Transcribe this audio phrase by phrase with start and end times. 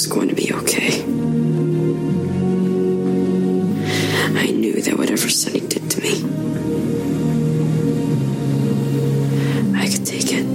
[0.00, 1.02] was going to be okay.
[4.34, 6.24] I knew that whatever Sonny did to me,
[9.78, 10.46] I could take it.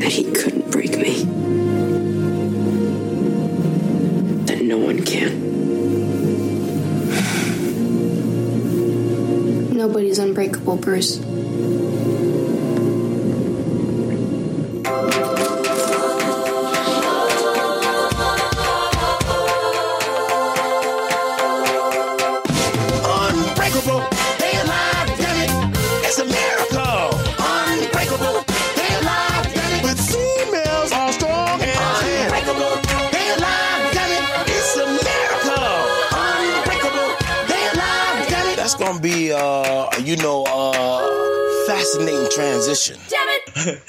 [0.00, 1.24] That he couldn't break me.
[4.44, 5.32] That no one can.
[9.74, 11.31] Nobody's unbreakable, Bruce.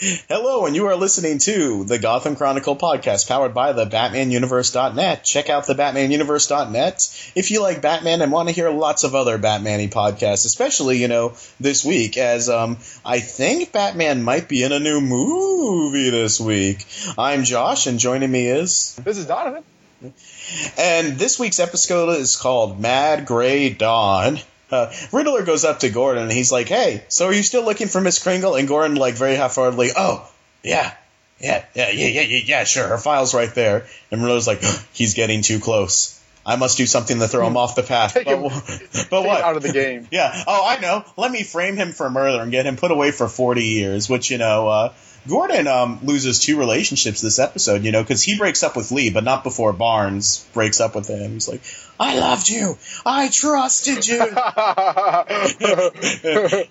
[0.04, 5.24] Hello, and you are listening to the Gotham Chronicle podcast powered by the BatmanUniverse.net.
[5.24, 9.38] Check out the BatmanUniverse.net if you like Batman and want to hear lots of other
[9.38, 14.74] Batman-y podcasts, especially, you know, this week, as um, I think Batman might be in
[14.74, 16.86] a new movie this week.
[17.18, 19.00] I'm Josh, and joining me is.
[19.06, 19.64] This is Donovan.
[20.78, 24.40] And this week's episode is called Mad Gray Dawn.
[24.74, 27.88] Uh, Riddler goes up to Gordon and he's like, "Hey, so are you still looking
[27.88, 30.28] for Miss Kringle?" And Gordon, like very half-heartedly, "Oh,
[30.64, 30.92] yeah,
[31.40, 32.88] yeah, yeah, yeah, yeah, yeah, yeah, sure.
[32.88, 34.64] Her file's right there." And Riddler's like,
[34.94, 36.20] "He's getting too close.
[36.46, 39.28] I must do something to throw him off the path." Take but, him- but Take
[39.28, 39.42] what?
[39.44, 40.08] out of the game.
[40.12, 40.44] Yeah.
[40.48, 41.04] Oh, I know.
[41.18, 44.32] Let me frame him for murder and get him put away for 40 years, which,
[44.32, 44.94] you know, uh,
[45.28, 49.10] Gordon um, loses two relationships this episode, you know, because he breaks up with Lee,
[49.10, 51.32] but not before Barnes breaks up with him.
[51.32, 51.62] He's like,
[52.00, 52.78] I loved you.
[53.06, 54.20] I trusted you.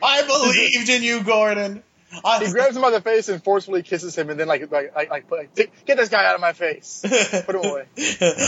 [0.04, 1.82] I believed in you, Gordon.
[2.12, 5.10] He grabs him by the face and forcefully kisses him, and then like like like,
[5.10, 5.54] like, like
[5.86, 7.00] get this guy out of my face.
[7.46, 7.86] Put him away.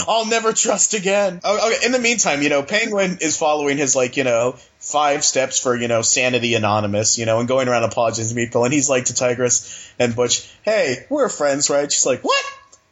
[0.07, 1.41] I'll never trust again.
[1.43, 1.87] Oh, okay.
[1.87, 5.75] In the meantime, you know, Penguin is following his like, you know, five steps for
[5.75, 8.65] you know Sanity Anonymous, you know, and going around apologizing to people.
[8.65, 12.45] And he's like to Tigress and Butch, "Hey, we're friends, right?" She's like, "What?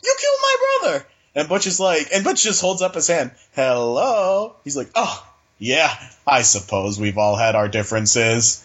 [0.03, 3.31] You killed my brother?" And Butch is like, and Butch just holds up his hand.
[3.55, 4.57] Hello.
[4.65, 5.27] He's like, "Oh,
[5.59, 5.95] yeah,
[6.27, 8.65] I suppose we've all had our differences."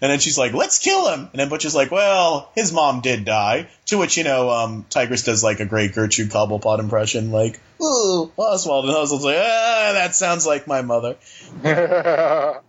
[0.00, 3.00] And then she's like, "Let's kill him." And then Butch is like, "Well, his mom
[3.00, 7.32] did die." To which you know, um, Tigress does like a great Gertrude Cobblepot impression,
[7.32, 11.16] like, "Ooh, Oswald." And Oswald's like, "Ah, that sounds like my mother."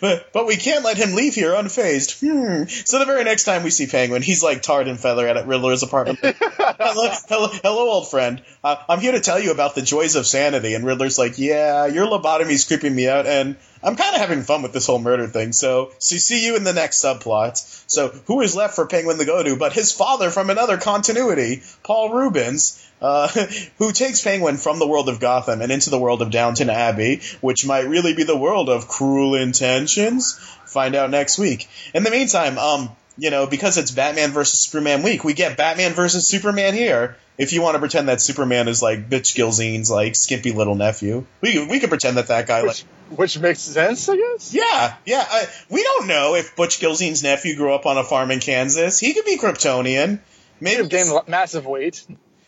[0.00, 2.20] But, but we can't let him leave here unfazed.
[2.20, 2.64] Hmm.
[2.86, 5.82] So the very next time we see Penguin, he's like tarred and feather at Riddler's
[5.82, 6.20] apartment.
[6.22, 8.42] hello, hello, hello, old friend.
[8.64, 10.74] Uh, I'm here to tell you about the joys of sanity.
[10.74, 14.62] And Riddler's like, yeah, your lobotomy's creeping me out, and I'm kind of having fun
[14.62, 15.52] with this whole murder thing.
[15.52, 17.56] So, so see you in the next subplot.
[17.88, 21.62] So who is left for Penguin to go to but his father from another continuity,
[21.82, 23.28] Paul Reubens, uh,
[23.78, 27.20] who takes Penguin from the world of Gotham and into the world of Downton Abbey,
[27.40, 30.38] which might really be the world of cruel intentions.
[30.66, 31.68] Find out next week.
[31.94, 35.92] In the meantime, um, you know, because it's Batman versus Superman week, we get Batman
[35.92, 37.16] versus Superman here.
[37.36, 41.24] If you want to pretend that Superman is like Butch Gilzean's like skimpy little nephew,
[41.40, 44.54] we we can pretend that that guy like which, makes sense, I guess.
[44.54, 45.24] yeah, yeah.
[45.28, 48.98] I, we don't know if Butch Gilzean's nephew grew up on a farm in Kansas.
[48.98, 50.20] He could be Kryptonian.
[50.60, 52.04] Maybe He'd gained massive weight.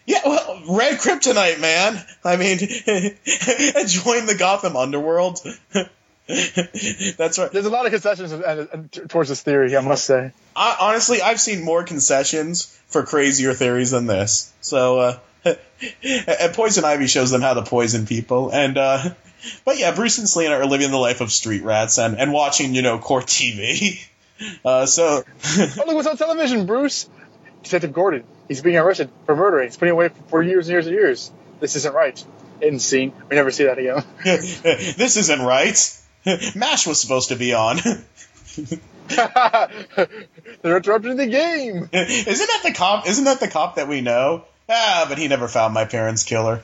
[0.07, 2.03] yeah, well, red kryptonite, man.
[2.25, 2.59] I mean,
[3.87, 5.39] join the Gotham underworld.
[6.27, 7.51] That's right.
[7.51, 8.33] There's a lot of concessions
[9.09, 10.33] towards this theory, I must say.
[10.55, 14.53] I, honestly, I've seen more concessions for crazier theories than this.
[14.61, 15.19] So, uh,
[16.03, 18.53] and Poison Ivy shows them how to poison people.
[18.53, 19.11] And, uh,
[19.65, 22.75] but yeah, Bruce and Selina are living the life of street rats and, and watching,
[22.75, 24.01] you know, court TV.
[24.65, 27.11] Uh, so, Oh, look what's on television, Bruce.
[27.63, 28.25] Detective Gordon.
[28.49, 29.69] He's being arrested for murdering.
[29.69, 31.31] He's putting away for, years and years and years.
[31.61, 32.25] This isn't right.
[32.63, 33.13] End scene.
[33.29, 34.03] We never see that again.
[34.25, 36.03] this isn't right.
[36.55, 37.81] MASH was supposed to be on.
[39.09, 41.89] They're interrupting the game.
[41.93, 43.07] isn't that the cop?
[43.07, 44.45] Isn't that the cop that we know?
[44.69, 46.63] Ah, but he never found my parents' killer.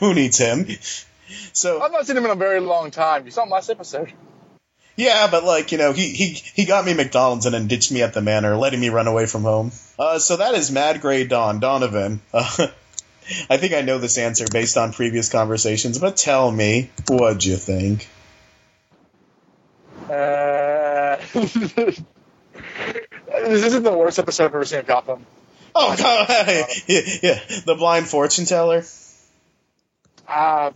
[0.00, 0.66] Who needs him?
[1.52, 3.24] So I've not seen him in a very long time.
[3.24, 4.12] You saw him last episode.
[4.96, 8.02] yeah, but like you know, he he he got me McDonald's and then ditched me
[8.02, 9.72] at the manor, letting me run away from home.
[9.98, 12.20] Uh, so that is Mad Gray Dawn Donovan.
[12.32, 12.68] Uh,
[13.50, 17.56] I think I know this answer based on previous conversations, but tell me, what'd you
[17.56, 18.08] think?
[20.08, 22.02] Uh, this
[23.62, 25.24] isn't the worst episode I've ever seen of Gotham.
[25.74, 26.28] Oh God,
[26.88, 28.82] yeah, yeah, the blind fortune teller.
[30.26, 30.72] Ah,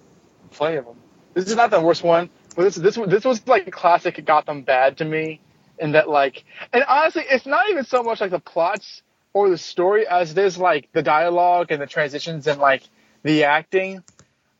[0.56, 0.96] plenty of them.
[1.34, 2.30] This is not the worst one.
[2.56, 5.40] But this this this was like classic Gotham bad to me.
[5.78, 9.02] and that like, and honestly, it's not even so much like the plots
[9.32, 12.82] or the story as it is like the dialogue and the transitions and like
[13.22, 14.02] the acting.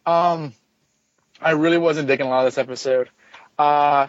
[0.04, 0.52] Um,
[1.40, 3.08] I really wasn't digging a lot of this episode.
[3.58, 4.08] Uh,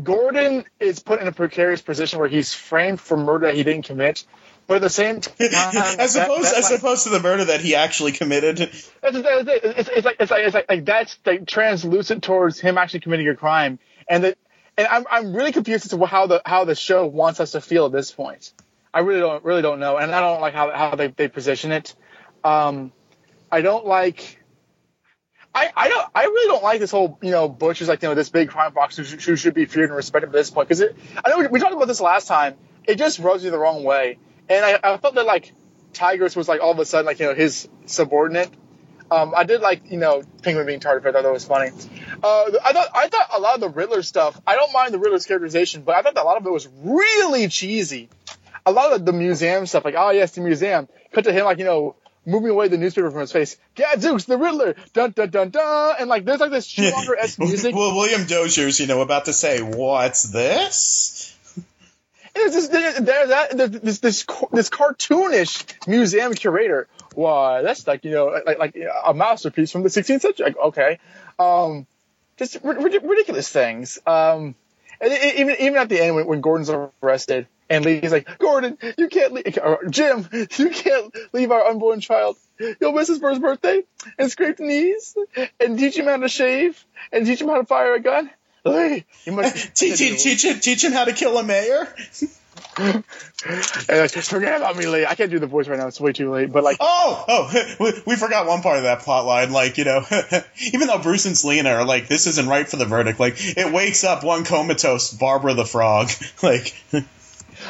[0.00, 3.84] Gordon is put in a precarious position where he's framed for murder that he didn't
[3.84, 4.24] commit,
[4.70, 7.46] but at the same time, as that- opposed that, as like- opposed to the murder
[7.46, 8.56] that he actually committed.
[8.58, 13.00] that's, it's, it's like it's like it's like, like that's like translucent towards him actually
[13.00, 14.38] committing a crime, and that
[14.78, 17.60] and I'm I'm really confused as to how the how the show wants us to
[17.60, 18.52] feel at this point.
[18.94, 21.72] I really don't really don't know, and I don't like how how they they position
[21.72, 21.92] it.
[22.44, 22.92] Um,
[23.50, 24.36] I don't like.
[25.52, 28.08] I, I don't I really don't like this whole you know Butch is like you
[28.08, 30.48] know this big crime box who, should- who should be feared and respected at this
[30.48, 33.42] point because it I know we, we talked about this last time it just rubs
[33.42, 34.18] me the wrong way
[34.50, 35.52] and I, I felt that like
[35.94, 38.50] Tigress was like all of a sudden like you know his subordinate
[39.10, 41.70] um, I did like you know Penguin being tardy I thought that was funny.
[42.22, 44.40] Uh, I thought I thought a lot of the Riddler stuff.
[44.46, 46.68] I don't mind the Riddler's characterization, but I thought that a lot of it was
[46.82, 48.08] really cheesy.
[48.66, 51.58] A lot of the museum stuff, like oh yes, the museum, cut to him like
[51.58, 53.56] you know moving away the newspaper from his face.
[53.74, 57.74] Gadzooks, the Riddler, dun dun dun dun, and like there's like this Schumacher esque music.
[57.74, 61.19] well, William Dozier's, you know, about to say, "What's this?"
[62.34, 66.88] There's this, there's this, this, this cartoonish museum curator.
[67.14, 70.46] Why, that's like, you know, like, like a masterpiece from the 16th century.
[70.46, 70.98] Like, okay.
[71.38, 71.86] Um,
[72.36, 73.98] just ri- ridiculous things.
[74.06, 74.54] Um,
[75.00, 76.70] and even, even at the end when, when Gordon's
[77.02, 79.58] arrested and Lee's like, Gordon, you can't leave,
[79.90, 82.36] Jim, you can't leave our unborn child.
[82.80, 83.82] You'll miss his first birthday
[84.18, 85.16] and scraped knees
[85.58, 88.30] and teach him how to shave and teach him how to fire a gun.
[88.64, 91.88] Lee, you must teach, teach, teach, him, teach him how to kill a mayor.
[92.76, 93.04] And
[93.88, 95.06] like, just forget about me, Lee.
[95.06, 95.86] I can't do the voice right now.
[95.86, 96.52] It's way too late.
[96.52, 99.52] But like, Oh, oh, we, we forgot one part of that plot line.
[99.52, 100.04] Like, you know,
[100.72, 103.18] even though Bruce and Selina are like, this isn't right for the verdict.
[103.18, 106.10] Like, it wakes up one comatose Barbara the Frog.
[106.42, 106.74] Like,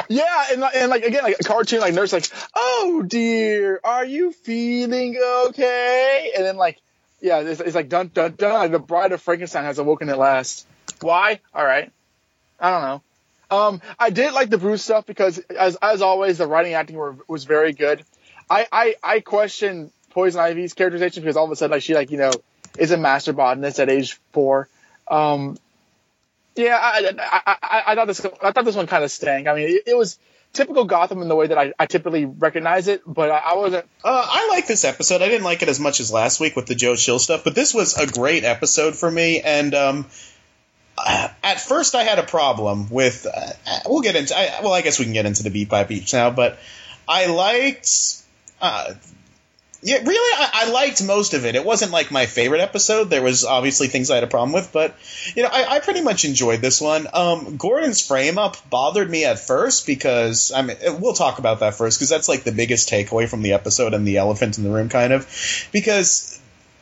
[0.09, 4.05] yeah, and, like- and like again, like a cartoon, like nurse, like, oh dear, are
[4.05, 5.17] you feeling
[5.49, 6.33] okay?
[6.37, 6.79] And then like,
[7.21, 8.53] yeah, it's, it's like dun dun dun.
[8.55, 10.67] Like the Bride of Frankenstein has awoken at last.
[11.01, 11.41] Why?
[11.55, 11.91] All right,
[12.59, 13.03] I don't know.
[13.51, 17.17] Um, I did like the Bruce stuff because, as as always, the writing acting were,
[17.27, 18.05] was very good.
[18.49, 22.11] I I I question Poison Ivy's characterization because all of a sudden, like she like
[22.11, 22.31] you know
[22.79, 24.69] is a master botanist at age four.
[25.09, 25.57] Um,
[26.57, 29.49] yeah, I, I, I, I thought this I thought this one kind of stank.
[29.49, 30.19] I mean, it, it was
[30.53, 33.87] typical Gotham in the way that I, I typically recognize it, but I, I wasn't.
[34.05, 35.23] Uh, I like this episode.
[35.23, 37.55] I didn't like it as much as last week with the Joe Chill stuff, but
[37.55, 39.41] this was a great episode for me.
[39.41, 40.07] And um,
[41.07, 43.27] at first, I had a problem with.
[43.27, 43.53] Uh,
[43.87, 44.37] we'll get into.
[44.37, 46.59] I, well, I guess we can get into the beat by beat now, but
[47.09, 48.23] I liked.
[48.61, 48.95] Uh,
[49.83, 51.55] yeah, really, I, I liked most of it.
[51.55, 53.09] It wasn't like my favorite episode.
[53.09, 54.95] There was obviously things I had a problem with, but
[55.35, 57.07] you know, I, I pretty much enjoyed this one.
[57.15, 61.77] Um, Gordon's frame up bothered me at first because I mean, we'll talk about that
[61.77, 64.71] first because that's like the biggest takeaway from the episode and the elephant in the
[64.71, 65.27] room, kind of,
[65.73, 66.40] because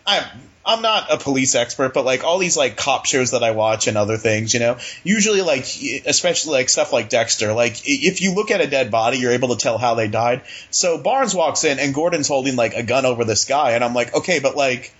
[0.08, 0.24] I'm
[0.64, 3.86] I'm not a police expert, but like all these like cop shows that I watch
[3.86, 5.66] and other things, you know, usually like
[6.04, 9.48] especially like stuff like Dexter, like if you look at a dead body, you're able
[9.48, 10.42] to tell how they died.
[10.70, 13.94] So Barnes walks in and Gordon's holding like a gun over this guy, and I'm
[13.94, 14.92] like, okay, but like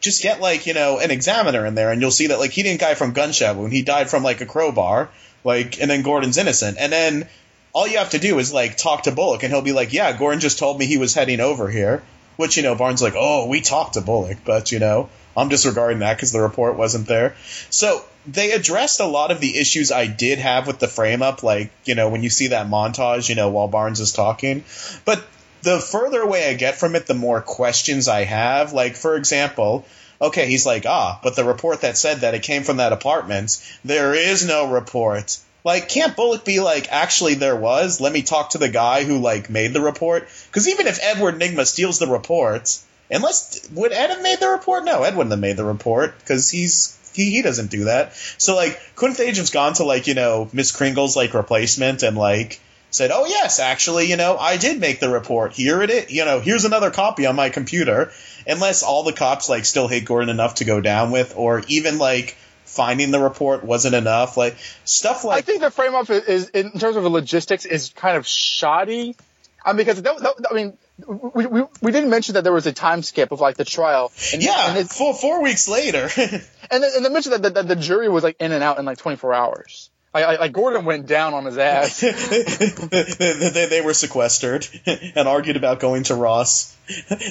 [0.00, 2.62] just get like you know an examiner in there and you'll see that like he
[2.62, 3.72] didn't die from gunshot wound.
[3.72, 5.10] He died from like a crowbar
[5.44, 6.76] like and then gordon's innocent.
[6.78, 7.28] And then
[7.72, 10.16] all you have to do is like talk to bullock and he'll be like yeah
[10.16, 12.02] gordon just told me he was heading over here
[12.36, 16.00] which you know barnes like oh we talked to bullock but you know i'm disregarding
[16.00, 17.36] that because the report wasn't there
[17.70, 21.42] so they addressed a lot of the issues i did have with the frame up
[21.42, 24.64] like you know when you see that montage you know while barnes is talking
[25.04, 25.22] but
[25.66, 28.72] the further away I get from it, the more questions I have.
[28.72, 29.84] Like, for example,
[30.20, 33.60] okay, he's like, ah, but the report that said that it came from that apartment,
[33.84, 35.36] there is no report.
[35.66, 38.00] Like, can't Bullock be like, actually, there was?
[38.00, 40.28] Let me talk to the guy who, like, made the report?
[40.46, 42.78] Because even if Edward Nygma steals the report,
[43.10, 44.84] unless, would Ed have made the report?
[44.84, 48.14] No, Ed wouldn't have made the report, because he's, he, he doesn't do that.
[48.38, 52.16] So, like, couldn't they have gone to, like, you know, Miss Kringle's, like, replacement and,
[52.16, 55.52] like, said, "Oh yes, actually, you know, I did make the report.
[55.52, 56.12] Here it is.
[56.12, 58.12] You know, here's another copy on my computer."
[58.46, 61.98] Unless all the cops like still hate Gordon enough to go down with, or even
[61.98, 62.36] like
[62.76, 66.48] finding the report wasn't enough, like stuff like I think the frame up is, is
[66.50, 69.16] in terms of the logistics is kind of shoddy.
[69.64, 72.66] I mean, because that, that, I mean, we, we, we didn't mention that there was
[72.66, 74.12] a time skip of like the trial.
[74.32, 76.08] And, yeah, and, it, four four weeks later.
[76.16, 78.78] and, then, and they mentioned that the, that the jury was like in and out
[78.78, 79.90] in like 24 hours.
[80.16, 82.00] Like, like, like Gordon went down on his ass.
[82.00, 82.08] they,
[83.50, 86.74] they, they were sequestered and argued about going to Ross.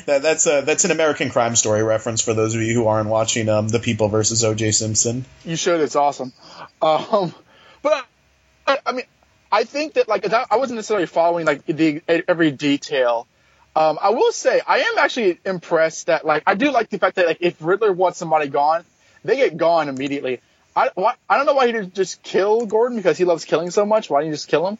[0.05, 3.09] That, that's a that's an American Crime Story reference for those of you who aren't
[3.09, 4.71] watching um, The People versus O.J.
[4.71, 5.25] Simpson.
[5.43, 5.81] You should.
[5.81, 6.31] It's awesome.
[6.79, 7.33] Um,
[7.81, 8.05] but
[8.67, 9.05] I, I mean,
[9.51, 13.25] I think that like I I wasn't necessarily following like the every detail.
[13.75, 17.15] Um, I will say I am actually impressed that like I do like the fact
[17.15, 18.85] that like if Riddler wants somebody gone,
[19.23, 20.41] they get gone immediately.
[20.75, 23.71] I why, I don't know why he didn't just kill Gordon because he loves killing
[23.71, 24.09] so much.
[24.09, 24.77] Why didn't you just kill him?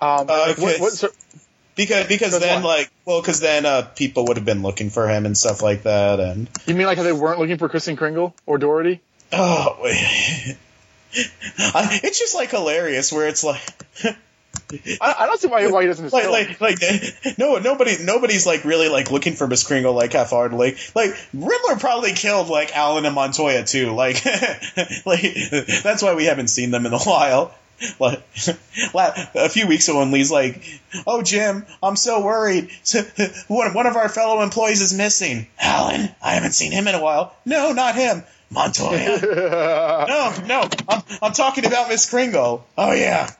[0.00, 1.08] Um, Uh, what, what, so,
[1.74, 2.68] Because because Because then why?
[2.68, 5.82] like well because then uh, people would have been looking for him and stuff like
[5.82, 9.00] that and you mean like how they weren't looking for Kristen Kringle or Dougherty?
[9.32, 10.56] oh wait.
[11.58, 13.62] I, it's just like hilarious where it's like
[15.00, 18.64] I, I don't see why, why he doesn't like like like no nobody nobody's like
[18.64, 23.06] really like looking for Miss Kringle like half heartedly like Riddler probably killed like Alan
[23.06, 23.92] and Montoya too.
[23.92, 24.24] Like
[25.06, 25.34] like
[25.82, 27.54] that's why we haven't seen them in a while.
[28.00, 28.22] Like
[29.34, 30.64] a few weeks ago when Lee's like
[31.06, 32.70] oh Jim I'm so worried.
[33.48, 35.46] One one of our fellow employees is missing.
[35.60, 36.10] Alan?
[36.22, 37.34] I haven't seen him in a while.
[37.44, 38.24] No not him.
[38.50, 39.18] Montoya?
[40.08, 42.66] No no I'm I'm talking about Miss Kringle.
[42.76, 43.30] Oh yeah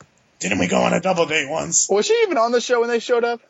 [0.40, 2.88] didn't we go on a double date once Was she even on the show when
[2.88, 3.40] they showed up?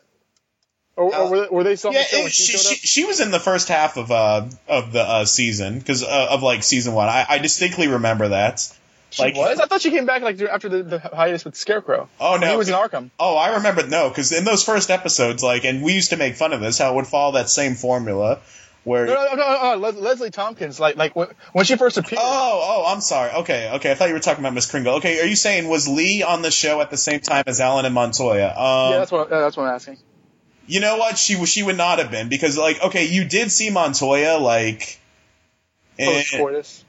[0.95, 2.43] Or, Uh, or were, they, were they still on Yeah, the show when it- she,
[2.53, 6.03] she, she, she was in the first half of uh of the uh, season because
[6.03, 7.07] uh, of like season one.
[7.09, 8.67] I, I distinctly remember that.
[9.11, 9.59] She like- was?
[9.59, 12.09] I thought she came back like after the, the hiatus with Scarecrow.
[12.19, 13.09] Oh no, he was in Arkham.
[13.19, 16.35] Oh, I remember no, because in those first episodes, like, and we used to make
[16.35, 18.39] fun of this, how it would follow that same formula,
[18.83, 19.05] where.
[19.05, 21.27] No, no, no, no, no, Les- Leslie Tompkins, like, like when,
[21.65, 22.21] she first appeared.
[22.23, 23.31] Oh, oh, I'm sorry.
[23.31, 23.91] Okay, okay.
[23.91, 24.95] I thought you were talking about Miss Kringle.
[24.95, 27.85] Okay, are you saying was Lee on the show at the same time as Alan
[27.85, 28.47] and Montoya?
[28.49, 29.97] Um, yeah, that's what, uh, that's what I'm asking.
[30.67, 31.17] You know what?
[31.17, 34.99] She she would not have been because like okay, you did see Montoya like.
[35.97, 36.85] eh, Post coitus.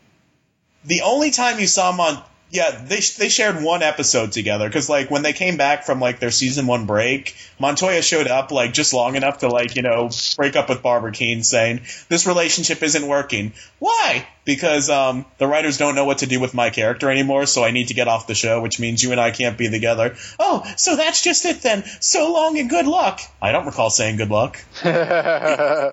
[0.85, 5.09] the only time you saw Mon, yeah, they they shared one episode together because like
[5.09, 8.93] when they came back from like their season one break, Montoya showed up like just
[8.93, 13.07] long enough to like you know break up with Barbara Kean, saying this relationship isn't
[13.07, 13.53] working.
[13.79, 14.27] Why?
[14.45, 17.71] Because um the writers don't know what to do with my character anymore, so I
[17.71, 20.17] need to get off the show, which means you and I can't be together.
[20.41, 21.85] Oh, so that's just it then.
[22.01, 23.21] So long and good luck.
[23.41, 24.59] I don't recall saying good luck.
[24.83, 25.93] uh,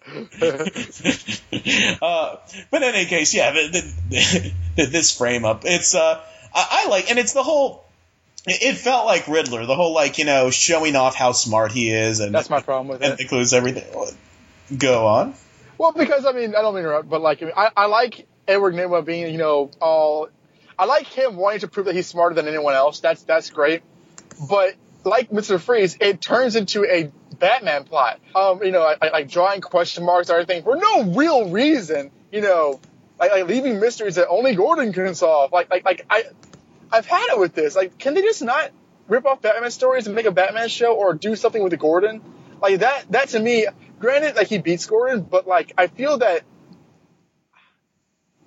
[2.71, 3.67] but in any case, yeah, the,
[4.09, 6.19] the, the, this frame up, it's uh,
[6.53, 7.85] I, I like, and it's the whole.
[8.45, 12.19] It felt like Riddler, the whole like you know showing off how smart he is,
[12.21, 13.19] and that's my problem with and it.
[13.19, 13.83] includes everything.
[14.77, 15.33] Go on.
[15.77, 17.85] Well, because, I mean, I don't mean to interrupt, but, like, I, mean, I, I
[17.85, 20.29] like Edward Nygma being, you know, all.
[20.79, 22.99] I like him wanting to prove that he's smarter than anyone else.
[22.99, 23.81] That's that's great.
[24.49, 25.59] But, like Mr.
[25.59, 28.19] Freeze, it turns into a Batman plot.
[28.35, 32.11] Um, you know, like, like drawing question marks or everything for no real reason.
[32.31, 32.79] You know,
[33.19, 35.51] like, like leaving mysteries that only Gordon can solve.
[35.51, 36.23] Like, like, like I,
[36.91, 37.75] I've had it with this.
[37.75, 38.71] Like, can they just not
[39.07, 42.21] rip off Batman stories and make a Batman show or do something with Gordon?
[42.61, 43.67] Like that, that to me,
[43.99, 46.43] granted, like he beats Gordon, but like I feel that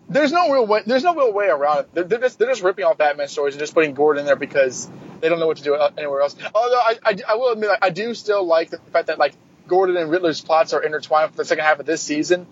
[0.08, 1.94] there's no real way, there's no real way around it.
[1.94, 4.36] They're, they're just they're just ripping off Batman stories and just putting Gordon in there
[4.36, 6.34] because they don't know what to do anywhere else.
[6.52, 9.34] Although I, I, I will admit, I do still like the fact that like
[9.68, 12.46] Gordon and Riddler's plots are intertwined for the second half of this season,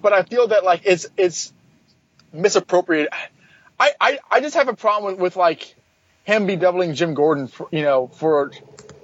[0.00, 1.52] but I feel that like it's it's
[2.32, 3.12] misappropriated.
[3.78, 5.74] I, I, I just have a problem with, with like
[6.24, 8.52] him bedoubling Jim Gordon, for, you know, for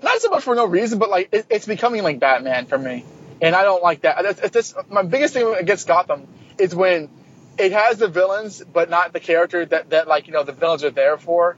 [0.02, 3.04] not so much for no reason, but like it, it's becoming like Batman for me,
[3.40, 4.36] and I don't like that.
[4.52, 7.10] That's my biggest thing against Gotham is when
[7.58, 10.84] it has the villains, but not the character that, that like you know the villains
[10.84, 11.56] are there for.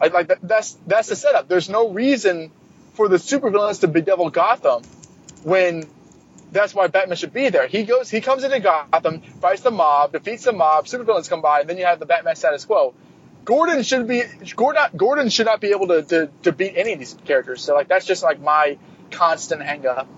[0.00, 1.48] Like like that, that's that's the setup.
[1.48, 2.52] There's no reason
[2.94, 4.82] for the supervillains to bedevil Gotham
[5.42, 5.84] when
[6.52, 7.66] that's why Batman should be there.
[7.66, 11.60] He goes, he comes into Gotham, fights the mob, defeats the mob, supervillains come by,
[11.60, 12.94] and then you have the Batman status quo.
[13.44, 14.22] Gordon should be
[14.54, 14.82] Gordon.
[14.96, 17.62] Gordon should not be able to, to, to beat any of these characters.
[17.62, 18.78] So like that's just like my
[19.10, 20.08] constant hang up.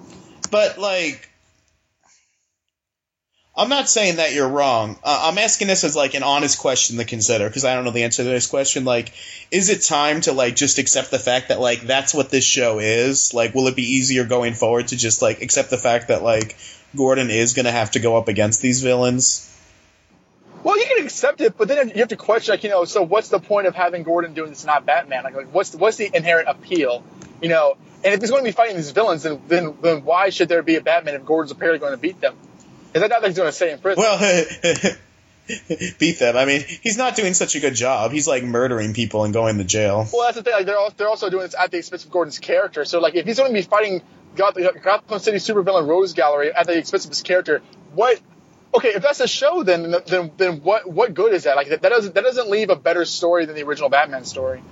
[0.50, 1.31] But like,
[3.54, 4.98] I'm not saying that you're wrong.
[5.04, 7.90] Uh, I'm asking this as like an honest question to consider because I don't know
[7.90, 8.84] the answer to this question.
[8.84, 9.12] Like,
[9.50, 12.78] is it time to like just accept the fact that like that's what this show
[12.78, 13.34] is?
[13.34, 16.56] Like, will it be easier going forward to just like accept the fact that like
[16.96, 19.48] Gordon is going to have to go up against these villains?
[20.62, 23.02] Well, you can accept it, but then you have to question, like, you know, so
[23.02, 25.24] what's the point of having Gordon doing this, not Batman?
[25.24, 27.04] Like, like what's the, what's the inherent appeal,
[27.42, 27.76] you know?
[28.04, 30.62] And if he's going to be fighting these villains, then then, then why should there
[30.62, 32.34] be a Batman if Gordon's apparently going to beat them?
[32.94, 34.02] Is that not he's going to stay in prison?
[34.02, 34.44] Well,
[35.98, 36.36] beat them.
[36.36, 38.12] I mean, he's not doing such a good job.
[38.12, 40.06] He's like murdering people and going to jail.
[40.12, 40.52] Well, that's the thing.
[40.52, 42.84] Like, they're, al- they're also doing this at the expense of Gordon's character.
[42.84, 44.02] So, like, if he's going to be fighting
[44.36, 47.62] Goth- Gotham City supervillain rogues gallery at the expense of his character,
[47.94, 48.20] what?
[48.74, 51.56] Okay, if that's a show, then then then what what good is that?
[51.56, 54.62] Like, that, that doesn't that doesn't leave a better story than the original Batman story.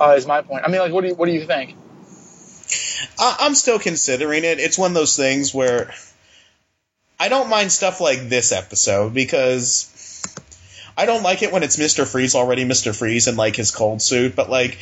[0.00, 0.64] Uh, is my point.
[0.64, 1.76] I mean, like, what do you what do you think?
[3.18, 4.60] I, I'm still considering it.
[4.60, 5.92] It's one of those things where
[7.20, 9.86] I don't mind stuff like this episode because
[10.96, 14.02] I don't like it when it's Mister Freeze already Mister Freeze in like his cold
[14.02, 14.78] suit, but like.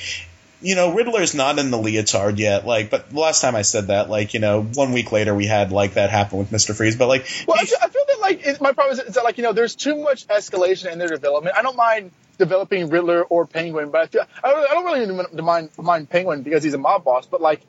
[0.60, 2.66] You know, Riddler's not in the leotard yet.
[2.66, 5.46] Like, but the last time I said that, like, you know, one week later we
[5.46, 6.96] had like that happen with Mister Freeze.
[6.96, 9.22] But like, Well, I feel, I feel that like it, my problem is, is that
[9.22, 11.54] like you know there's too much escalation in their development.
[11.56, 15.42] I don't mind developing Riddler or Penguin, but I feel I don't, I don't really
[15.42, 17.26] mind mind Penguin because he's a mob boss.
[17.26, 17.60] But like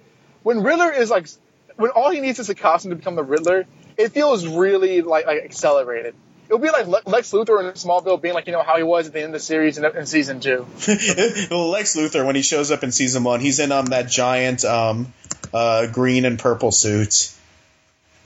[0.41, 1.27] when Riddler is like
[1.79, 3.65] when all he needs is a costume to become the Riddler,
[3.97, 6.13] it feels really like, like accelerated.
[6.49, 8.83] It would be like Le- Lex Luthor in Smallville being like you know how he
[8.83, 10.65] was at the end of the series in, in season two.
[11.51, 14.65] well, Lex Luthor, when he shows up in season one, he's in um that giant
[14.65, 15.13] um
[15.53, 17.31] uh green and purple suit.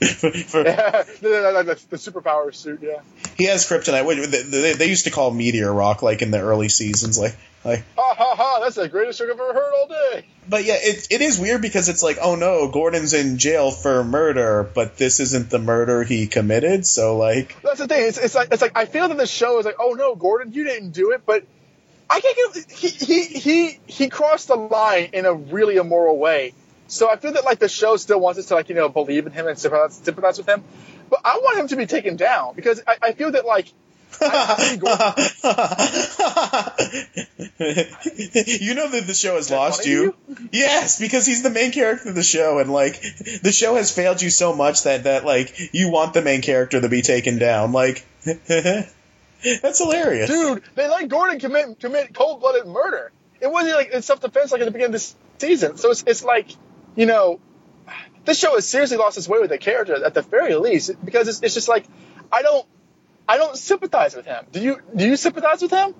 [0.00, 3.00] For- for- the, the, the, the superpower suit, yeah.
[3.36, 4.30] he has kryptonite.
[4.30, 7.34] They, they, they used to call Meteor Rock like in the early seasons, like
[7.64, 7.84] like.
[7.96, 8.60] Ha ha ha!
[8.60, 10.26] That's the greatest joke I've ever heard all day.
[10.48, 14.04] But yeah, it it is weird because it's like, oh no, Gordon's in jail for
[14.04, 16.86] murder, but this isn't the murder he committed.
[16.86, 18.06] So like, That's the thing.
[18.06, 20.52] It's, it's like it's like I feel that the show is like, oh no, Gordon,
[20.52, 21.44] you didn't do it, but
[22.08, 26.52] I can't get he he he he crossed the line in a really immoral way.
[26.86, 29.26] So I feel that like the show still wants us to like you know believe
[29.26, 30.62] in him and sympathize, sympathize with him,
[31.08, 33.68] but I want him to be taken down because I, I feel that like I
[33.68, 33.83] see Gordon,
[34.20, 34.26] you
[38.74, 40.14] know that the show has that lost to you.
[40.52, 43.00] Yes, because he's the main character of the show, and like
[43.42, 46.80] the show has failed you so much that that like you want the main character
[46.80, 47.72] to be taken down.
[47.72, 50.30] Like that's hilarious.
[50.30, 53.12] dude, they let Gordon commit commit cold blooded murder.
[53.40, 55.76] It wasn't like in self defense like at the beginning of this season.
[55.76, 56.48] So it's it's like
[56.94, 57.40] you know
[58.24, 61.28] this show has seriously lost its way with the character at the very least because
[61.28, 61.84] it's, it's just like
[62.32, 62.66] I don't
[63.28, 64.44] I don't sympathize with him.
[64.52, 65.94] Do you do you sympathize with him?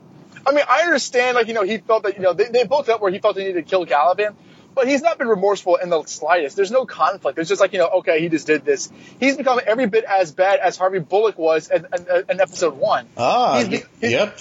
[0.46, 2.86] I mean, I understand like you know he felt that you know they, they both
[2.86, 4.34] felt where he felt he needed to kill Galavan,
[4.74, 6.54] but he's not been remorseful in the slightest.
[6.56, 7.38] There's no conflict.
[7.38, 8.90] It's just like you know okay he just did this.
[9.20, 13.06] He's become every bit as bad as Harvey Bullock was in, in, in episode one.
[13.16, 14.38] Ah, He's- he's- yep.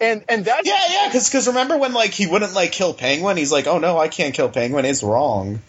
[0.00, 3.36] And and that's Yeah, yeah, because because remember when like he wouldn't like kill Penguin?
[3.36, 4.84] He's like, oh no, I can't kill Penguin.
[4.84, 5.60] It's wrong.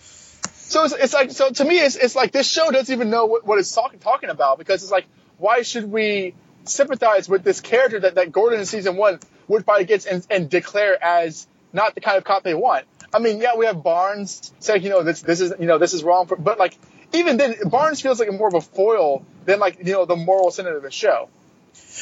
[0.55, 3.27] So it's, it's like so to me it's, it's like this show doesn't even know
[3.27, 5.05] what, what it's talking talking about because it's like
[5.43, 9.81] why should we sympathize with this character that, that Gordon in season one would fight
[9.81, 12.85] against and, and declare as not the kind of cop they want.
[13.13, 15.93] I mean, yeah, we have Barnes saying you know this this is you know this
[15.93, 16.77] is wrong, for, but like
[17.11, 20.49] even then Barnes feels like more of a foil than like you know the moral
[20.49, 21.27] center of the show.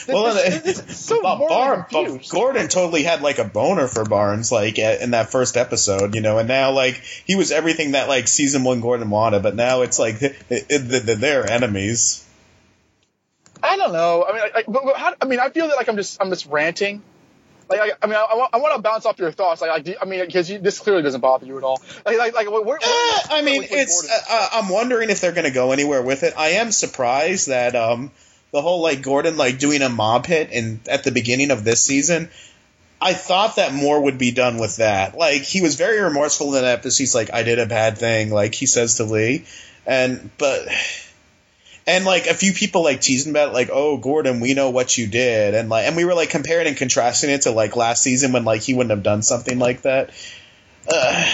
[0.08, 1.88] Well, This- this- this so Bar-.
[2.30, 6.38] Gordon totally had like a boner for Barnes, like in that first episode, you know,
[6.38, 9.97] and now like he was everything that like season one Gordon wanted, but now it's
[9.97, 12.25] like they're enemies.
[13.63, 14.26] I don't know.
[14.28, 16.30] I mean, like, but, but how, I mean, I feel that like I'm just I'm
[16.30, 17.02] just ranting.
[17.69, 19.62] Like, I, I mean, I, I want, I want to bounce off your thoughts.
[19.62, 21.82] Like, do I mean, because this clearly doesn't bother you at all.
[22.06, 24.08] Like, like, like where, where, Eh, I mean, it's.
[24.30, 26.34] Uh, I'm wondering if they're going to go anywhere with it.
[26.38, 28.12] I am surprised that um,
[28.52, 31.82] the whole like Gordon like doing a mob hit and at the beginning of this
[31.82, 32.30] season.
[33.04, 35.17] I thought that more would be done with that.
[35.17, 37.02] Like he was very remorseful in that episode.
[37.02, 39.45] He's like, "I did a bad thing," like he says to Lee,
[39.88, 40.67] and but
[41.87, 44.97] and like a few people like teasing about it, like, "Oh, Gordon, we know what
[44.97, 48.03] you did," and like, and we were like comparing and contrasting it to like last
[48.03, 50.11] season when like he wouldn't have done something like that.
[50.87, 51.31] Uh,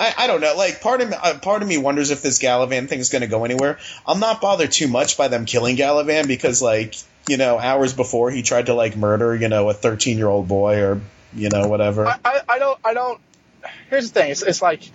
[0.00, 0.54] I, I don't know.
[0.56, 3.22] Like part of me, uh, part of me wonders if this Galavan thing is going
[3.22, 3.78] to go anywhere.
[4.06, 6.94] I'm not bothered too much by them killing Galavan because, like,
[7.28, 10.48] you know, hours before he tried to like murder, you know, a 13 year old
[10.48, 11.00] boy or
[11.34, 12.06] you know whatever.
[12.06, 13.20] I, I, I don't, I don't.
[13.90, 14.30] Here's the thing.
[14.30, 14.88] It's, it's like,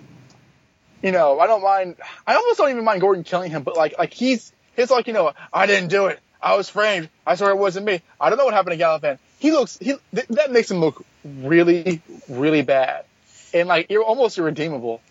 [1.04, 1.96] you know, I don't mind.
[2.26, 5.12] I almost don't even mind Gordon killing him, but like, like he's, he's like, you
[5.12, 6.18] know, I didn't do it.
[6.42, 7.10] I was framed.
[7.26, 8.00] I swear it wasn't me.
[8.18, 9.18] I don't know what happened to Galavan.
[9.38, 13.04] He looks, he th- that makes him look really, really bad,
[13.52, 15.02] and like, you're almost irredeemable.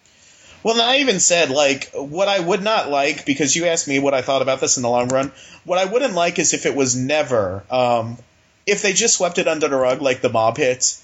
[0.64, 4.16] Well, I even said like what I would not like because you asked me what
[4.16, 5.32] I thought about this in the long run.
[5.64, 8.18] What I wouldn't like is if it was never, um,
[8.66, 11.03] if they just swept it under the rug like the mob hits.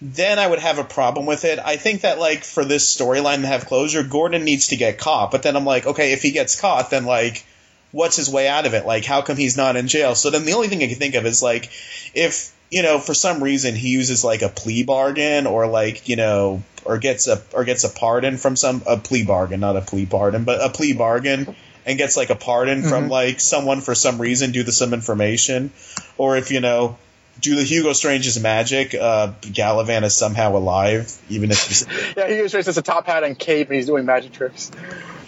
[0.00, 1.58] Then I would have a problem with it.
[1.58, 5.30] I think that like for this storyline to have closure, Gordon needs to get caught.
[5.30, 7.44] But then I'm like, okay, if he gets caught, then like,
[7.90, 8.86] what's his way out of it?
[8.86, 10.14] Like, how come he's not in jail?
[10.14, 11.70] So then the only thing I can think of is like,
[12.14, 16.16] if you know, for some reason he uses like a plea bargain or like, you
[16.16, 19.80] know, or gets a or gets a pardon from some a plea bargain, not a
[19.80, 21.56] plea pardon, but a plea bargain
[21.86, 23.12] and gets like a pardon from mm-hmm.
[23.12, 25.72] like someone for some reason due to some information,
[26.18, 26.98] or if you know,
[27.40, 32.38] due the Hugo Strange's magic, uh, Galavan is somehow alive, even if he's Yeah, he
[32.38, 34.70] Strange straight as a top hat and cape, and he's doing magic tricks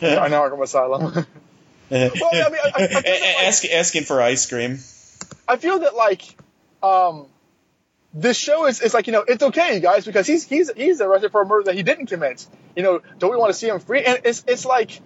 [0.03, 1.03] on Arkham Asylum.
[1.91, 3.07] well, I mean, I, I, that, like,
[3.47, 4.79] Ask, asking for ice cream.
[5.49, 6.23] I feel that like,
[6.83, 7.27] um,
[8.13, 11.01] this show is, is like you know it's okay, you guys, because he's he's he's
[11.01, 12.47] arrested for a murder that he didn't commit.
[12.77, 14.05] You know, don't we want to see him free?
[14.05, 15.01] And it's it's like,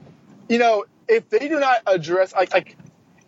[0.48, 2.76] you know, if they do not address like like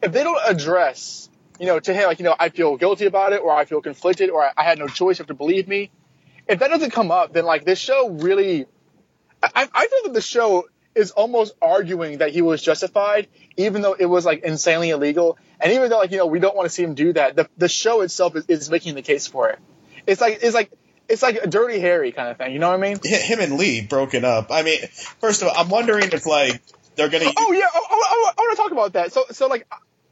[0.02, 3.32] if they don't address you know, to him, like, you know, I feel guilty about
[3.32, 5.66] it, or I feel conflicted, or I, I had no choice, you have to believe
[5.68, 5.90] me.
[6.48, 8.66] If that doesn't come up, then like this show really,
[9.42, 13.92] I, I feel that the show is almost arguing that he was justified, even though
[13.94, 16.70] it was like insanely illegal, and even though like you know we don't want to
[16.70, 19.58] see him do that, the the show itself is, is making the case for it.
[20.06, 20.70] It's like it's like
[21.08, 22.52] it's like a dirty Harry kind of thing.
[22.52, 22.98] You know what I mean?
[23.04, 24.50] Hi- Him and Lee broken up.
[24.50, 24.80] I mean,
[25.20, 26.62] first of all, I'm wondering if like
[26.94, 27.26] they're gonna.
[27.36, 29.12] Oh yeah, oh, oh, oh, I, I, I want to talk about that.
[29.12, 29.66] So so like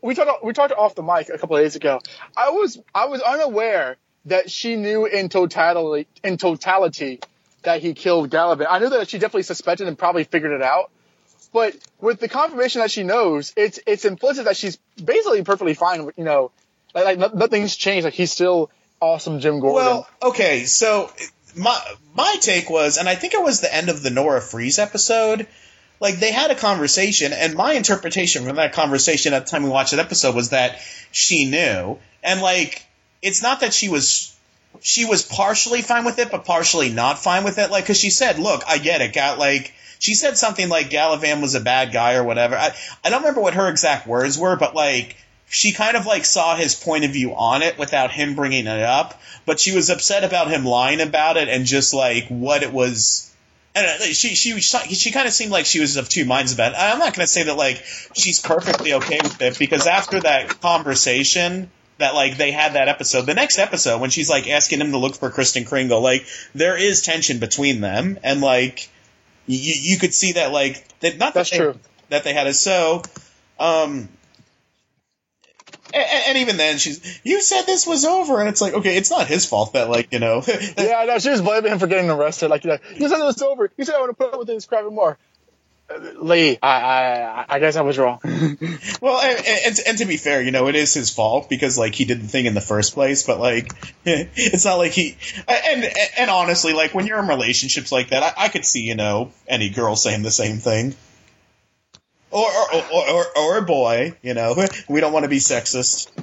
[0.05, 2.01] we talked we talked off the mic a couple of days ago.
[2.37, 7.21] I was I was unaware that she knew in totality in totality
[7.63, 8.67] that he killed Galavan.
[8.69, 10.91] I knew that she definitely suspected and probably figured it out.
[11.55, 16.11] But with the confirmation that she knows, it's it's implicit that she's basically perfectly fine.
[16.17, 16.51] You know,
[16.95, 18.05] like, like nothing's changed.
[18.05, 19.87] Like he's still awesome, Jim Gordon.
[19.87, 21.11] Well, okay, so
[21.57, 21.81] my
[22.15, 25.47] my take was, and I think it was the end of the Nora Fries episode.
[26.01, 29.71] Like they had a conversation, and my interpretation from that conversation at the time we
[29.71, 30.79] watched that episode was that
[31.13, 32.85] she knew, and like
[33.23, 34.35] it's not that she was
[34.81, 37.71] she was partially fine with it, but partially not fine with it.
[37.71, 41.41] Like, because she said, "Look, I get it." Got like she said something like Galavan
[41.41, 42.57] was a bad guy or whatever.
[42.57, 45.17] I I don't remember what her exact words were, but like
[45.49, 48.83] she kind of like saw his point of view on it without him bringing it
[48.83, 49.21] up.
[49.47, 53.31] But she was upset about him lying about it and just like what it was.
[53.75, 56.73] And uh, she she she kind of seemed like she was of two minds about
[56.73, 56.79] it.
[56.79, 57.85] I'm not going to say that like
[58.15, 63.23] she's perfectly okay with it because after that conversation that like they had that episode,
[63.23, 66.77] the next episode when she's like asking him to look for Kristen Kringle, like there
[66.77, 68.89] is tension between them, and like
[69.47, 71.79] you you could see that like that not that That's they, true.
[72.11, 73.03] that they had a so.
[73.59, 74.09] Um,
[75.95, 79.11] and, and even then, she's you said this was over, and it's like okay, it's
[79.11, 80.43] not his fault that like you know.
[80.79, 81.19] yeah, know.
[81.19, 82.49] She was blaming him for getting arrested.
[82.49, 83.71] Like, you know, you said it was over.
[83.77, 85.19] You said I want to put up with this crap and more.
[85.89, 88.21] Uh, Lee, I, I, I guess I was wrong.
[89.01, 91.95] Well, and, and, and to be fair, you know, it is his fault because like
[91.95, 93.23] he did the thing in the first place.
[93.23, 93.71] But like,
[94.05, 95.19] it's not like he.
[95.47, 98.95] And and honestly, like when you're in relationships like that, I, I could see you
[98.95, 100.95] know any girl saying the same thing.
[102.35, 104.57] Or or, or, or, or a boy, you know.
[104.89, 106.11] We don't want to be sexist.
[106.19, 106.23] Um,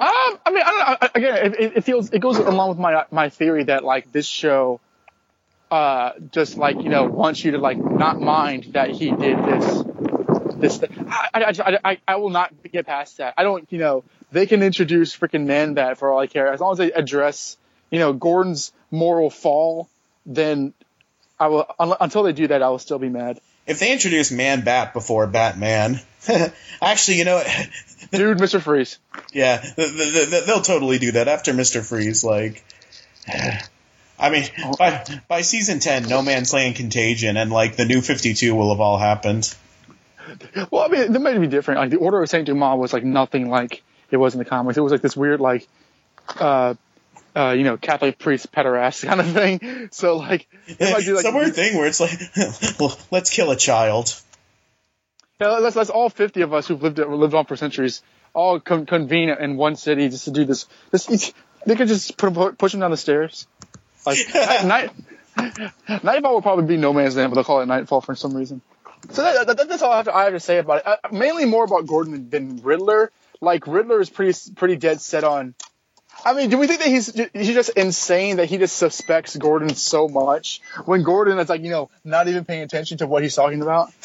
[0.00, 1.08] I mean, I don't know.
[1.14, 4.80] Again, it, it feels it goes along with my my theory that like this show,
[5.70, 9.84] uh, just like you know wants you to like not mind that he did this
[10.56, 10.78] this.
[10.78, 11.06] Thing.
[11.08, 13.34] I, I, I, I, will not get past that.
[13.38, 16.52] I don't, you know, they can introduce freaking man bat for all I care.
[16.52, 17.56] As long as they address,
[17.90, 19.88] you know, Gordon's moral fall,
[20.26, 20.74] then
[21.38, 21.66] I will.
[21.78, 23.40] un- Until they do that, I will still be mad.
[23.66, 26.00] If they introduce Man Bat before Batman,
[26.82, 27.42] actually, you know?
[28.10, 28.60] Dude, Mr.
[28.60, 28.98] Freeze.
[29.32, 32.24] Yeah, th- th- th- they'll totally do that after Mister Freeze.
[32.24, 32.64] Like,
[34.18, 34.44] I mean,
[34.78, 38.70] by by season ten, No Man's Land, Contagion, and like the New Fifty Two will
[38.70, 39.54] have all happened.
[40.70, 41.80] Well, I mean, that might be different.
[41.80, 44.76] Like the Order of Saint Dumas was like nothing like it was in the comics.
[44.76, 45.68] It was like this weird, like,
[46.38, 46.74] uh,
[47.36, 49.88] uh, you know, Catholic priest pederast kind of thing.
[49.92, 52.18] So like, like Some weird thing where it's like,
[52.80, 54.14] well, let's kill a child.
[55.40, 58.02] Yeah, let's let's all fifty of us who've lived lived on for centuries
[58.34, 60.66] all con- convene in one city just to do this.
[60.90, 61.32] This
[61.66, 63.46] they could just put push him down the stairs.
[64.06, 64.18] Like
[64.64, 64.90] night,
[66.02, 68.62] Nightfall will probably be No Man's Land, but they'll call it Nightfall for some reason.
[69.10, 70.86] So that, that, that's all I have, to, I have to say about it.
[70.86, 73.10] Uh, mainly more about Gordon than, than Riddler.
[73.40, 75.54] Like Riddler is pretty pretty dead set on.
[76.24, 79.74] I mean, do we think that he's he's just insane that he just suspects Gordon
[79.74, 83.34] so much when Gordon is like you know not even paying attention to what he's
[83.34, 83.90] talking about?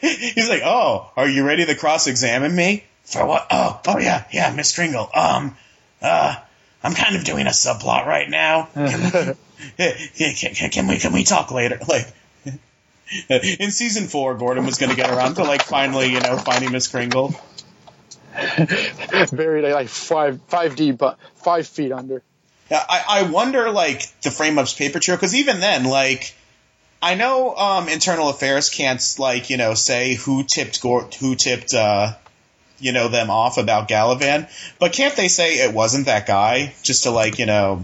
[0.00, 3.46] He's like, oh, are you ready to cross-examine me for what?
[3.50, 5.08] Oh, oh yeah, yeah, Miss Kringle.
[5.14, 5.56] Um,
[6.02, 6.36] uh,
[6.82, 8.68] I'm kind of doing a subplot right now.
[8.74, 9.36] Can,
[9.76, 11.78] can, can, can we can we talk later?
[11.88, 12.06] Like.
[13.28, 16.70] In season four, Gordon was going to get around to like finally, you know, finding
[16.70, 17.34] Miss Kringle.
[19.32, 22.22] buried like five five deep, but five feet under.
[22.70, 26.32] Yeah, I, I wonder, like, the frame up's paper trail, because even then, like,
[27.02, 32.14] I know um, internal affairs can't, like, you know, say who tipped who tipped, uh,
[32.78, 37.02] you know, them off about Galavan, but can't they say it wasn't that guy just
[37.02, 37.82] to, like, you know,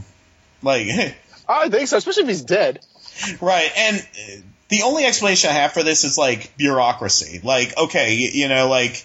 [0.62, 0.86] like,
[1.48, 2.78] I think so, especially if he's dead.
[3.40, 3.70] right?
[3.76, 4.06] And
[4.68, 7.40] the only explanation I have for this is like bureaucracy.
[7.42, 9.04] Like, okay, y- you know, like.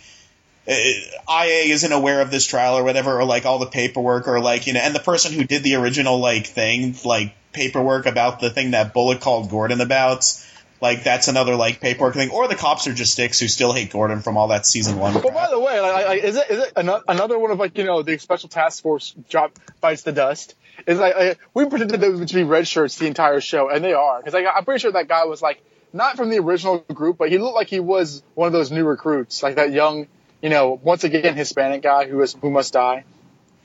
[0.71, 4.67] IA isn't aware of this trial or whatever, or like all the paperwork, or like
[4.67, 8.49] you know, and the person who did the original like thing, like paperwork about the
[8.49, 10.25] thing that Bullock called Gordon about,
[10.79, 13.91] like that's another like paperwork thing, or the cops are just dicks who still hate
[13.91, 15.13] Gordon from all that season one.
[15.13, 17.83] But by the way, like, like, is it is it another one of like you
[17.83, 20.55] know the special task force drop bites the dust?
[20.87, 23.93] Is like, like we predicted those to be red shirts the entire show, and they
[23.93, 25.61] are because like, I'm pretty sure that guy was like
[25.93, 28.85] not from the original group, but he looked like he was one of those new
[28.85, 30.07] recruits, like that young
[30.41, 33.03] you know, once again, Hispanic guy who is who must die.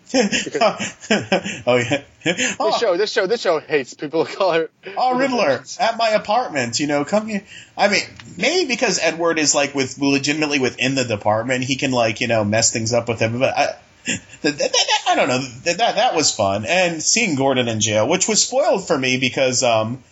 [0.15, 2.03] oh yeah.
[2.25, 4.71] This Oh, show, this show, this show hates people of color.
[4.97, 6.79] oh, Riddler at my apartment.
[6.81, 7.43] You know, come here.
[7.77, 8.03] I mean,
[8.37, 12.45] maybe because Edward is like with legitimately within the department, he can like you know
[12.45, 13.39] mess things up with him.
[13.39, 13.67] But I,
[14.07, 15.39] that, that, that- I don't know.
[15.39, 19.19] That, that that was fun, and seeing Gordon in jail, which was spoiled for me
[19.19, 20.03] because um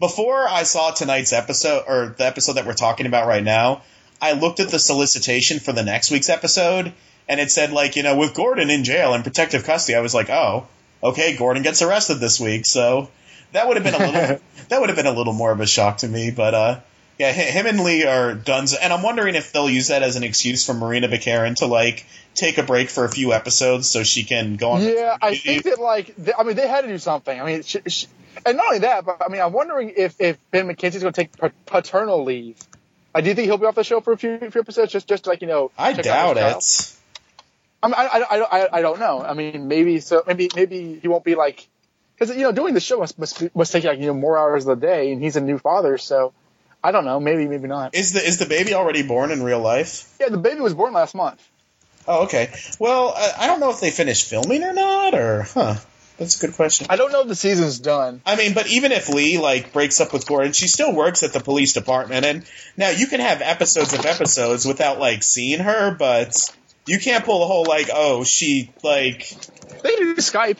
[0.00, 3.82] before I saw tonight's episode or the episode that we're talking about right now,
[4.22, 6.92] I looked at the solicitation for the next week's episode,
[7.28, 9.96] and it said like you know with Gordon in jail in protective custody.
[9.96, 10.68] I was like, oh,
[11.02, 13.10] okay, Gordon gets arrested this week, so
[13.50, 15.66] that would have been a little that would have been a little more of a
[15.66, 16.30] shock to me.
[16.30, 16.80] But uh,
[17.18, 20.22] yeah, him and Lee are done, and I'm wondering if they'll use that as an
[20.22, 24.24] excuse for Morena Baccarin to like take a break for a few episodes so she
[24.24, 24.82] can go on.
[24.82, 27.38] Yeah, I think that like, th- I mean, they had to do something.
[27.38, 28.04] I mean, sh sh
[28.46, 31.20] and not only that, but I mean, I'm wondering if if Ben McKenzie's going to
[31.20, 32.56] take pa- paternal leave.
[33.14, 35.26] Uh, do think he'll be off the show for a few, few episodes, just just
[35.26, 35.70] like you know?
[35.76, 36.96] I doubt it.
[37.82, 39.22] I mean, I, I, I, I don't know.
[39.22, 40.22] I mean, maybe so.
[40.26, 41.68] Maybe maybe he won't be like
[42.18, 44.66] because you know doing the show must must, must take like you know more hours
[44.66, 46.32] of the day, and he's a new father, so
[46.82, 47.18] I don't know.
[47.18, 47.94] Maybe maybe not.
[47.94, 50.14] Is the is the baby already born in real life?
[50.20, 51.46] Yeah, the baby was born last month.
[52.06, 52.52] Oh, okay.
[52.78, 55.76] Well, I, I don't know if they finished filming or not, or huh.
[56.22, 56.86] That's a good question.
[56.88, 58.22] I don't know if the season's done.
[58.24, 61.32] I mean, but even if Lee like breaks up with Gordon, she still works at
[61.32, 62.44] the police department, and
[62.76, 66.32] now you can have episodes of episodes without like seeing her, but
[66.86, 69.28] you can't pull the whole like, oh, she like
[69.82, 70.58] They do Skype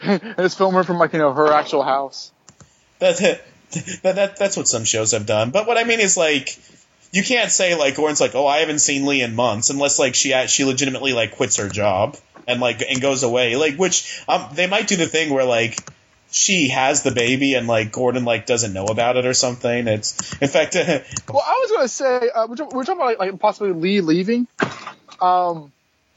[0.00, 2.32] and just film her from like you know her actual house.
[3.00, 5.50] that that, that that's what some shows have done.
[5.50, 6.58] But what I mean is like.
[7.12, 10.16] You can't say like Gordon's like, oh, I haven't seen Lee in months, unless like
[10.16, 13.56] she act- she legitimately like quits her job and like and goes away.
[13.56, 15.78] Like, which um, they might do the thing where like
[16.30, 19.86] she has the baby and like Gordon like doesn't know about it or something.
[19.86, 20.74] It's in fact,
[21.28, 24.48] Well, I was going to say uh, we're, we're talking about like, possibly Lee leaving.
[25.20, 25.72] Um,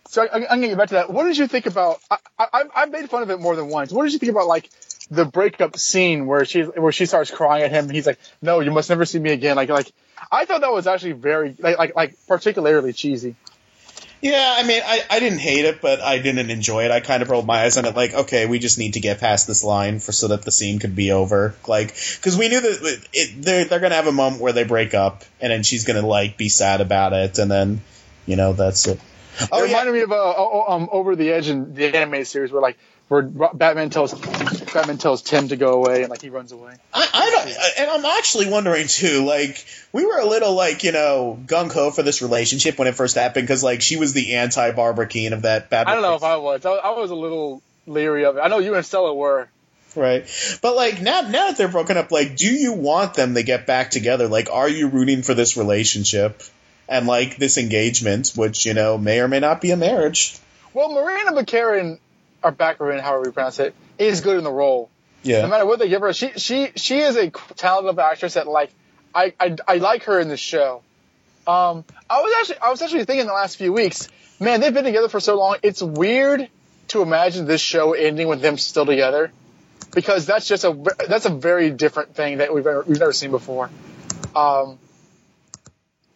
[0.10, 1.10] so I, I'm going to get back to that.
[1.12, 2.00] What did you think about?
[2.10, 3.92] I, I, I made fun of it more than once.
[3.92, 4.70] What did you think about like
[5.12, 8.60] the breakup scene where she where she starts crying at him and he's like, "No,
[8.60, 9.92] you must never see me again." Like like
[10.32, 13.36] I thought that was actually very like like like particularly cheesy.
[14.22, 16.92] Yeah, I mean, I, I didn't hate it, but I didn't enjoy it.
[16.92, 19.20] I kind of rolled my eyes on it, like, okay, we just need to get
[19.20, 22.60] past this line for so that the scene could be over, like, because we knew
[22.60, 25.84] that it, they're they're gonna have a moment where they break up, and then she's
[25.86, 27.82] gonna like be sad about it, and then,
[28.26, 29.00] you know, that's it.
[29.52, 32.52] Oh it yeah, reminded me of uh, um, Over the Edge in the anime series
[32.52, 32.78] where like
[33.08, 34.14] where Batman tells
[34.74, 36.74] Batman tells Tim to go away and like he runs away.
[36.94, 39.26] I, I don't, and I'm actually wondering too.
[39.26, 42.96] Like, we were a little like you know gung ho for this relationship when it
[42.96, 45.92] first happened because like she was the anti Barbara Kean of that Batman.
[45.92, 46.66] I don't know if I was.
[46.66, 48.42] I, I was a little leery of it.
[48.42, 49.48] I know you and Stella were.
[49.96, 50.28] Right.
[50.62, 53.66] But like now now that they're broken up, like do you want them to get
[53.66, 54.28] back together?
[54.28, 56.44] Like are you rooting for this relationship
[56.90, 60.38] and like this engagement, which, you know, may or may not be a marriage?
[60.74, 62.00] Well, Morena Baccarin,
[62.44, 64.90] or Baccarin, however you pronounce it, is good in the role.
[65.24, 65.42] Yeah.
[65.42, 68.72] No matter what they give her, she she she is a talented actress that like
[69.14, 70.84] I I, I like her in this show.
[71.48, 74.84] Um, I was actually I was actually thinking the last few weeks, man, they've been
[74.84, 75.58] together for so long.
[75.64, 76.48] It's weird
[76.90, 79.32] to imagine this show ending with them still together,
[79.94, 83.32] because that's just a that's a very different thing that we've ever, we've never seen
[83.32, 83.70] before.
[84.36, 84.78] Um,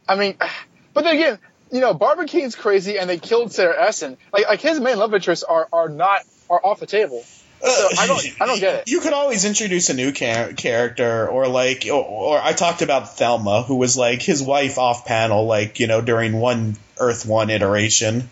[0.08, 0.36] I mean,
[0.94, 1.40] but then again,
[1.72, 4.18] you know, Barbara Kean's crazy, and they killed Sarah Essen.
[4.34, 7.24] Like like his main love interests are are not are off the table.
[7.64, 8.84] So I don't I don't get it.
[8.88, 13.18] You could always introduce a new char- character, or like, or, or I talked about
[13.18, 17.52] Thelma, who was like his wife off panel, like you know during one Earth One
[17.52, 18.30] iteration,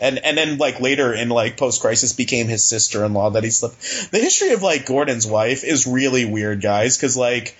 [0.00, 3.44] and and then like later in like post crisis became his sister in law that
[3.44, 3.80] he slept.
[4.10, 7.56] The history of like Gordon's wife is really weird, guys, because like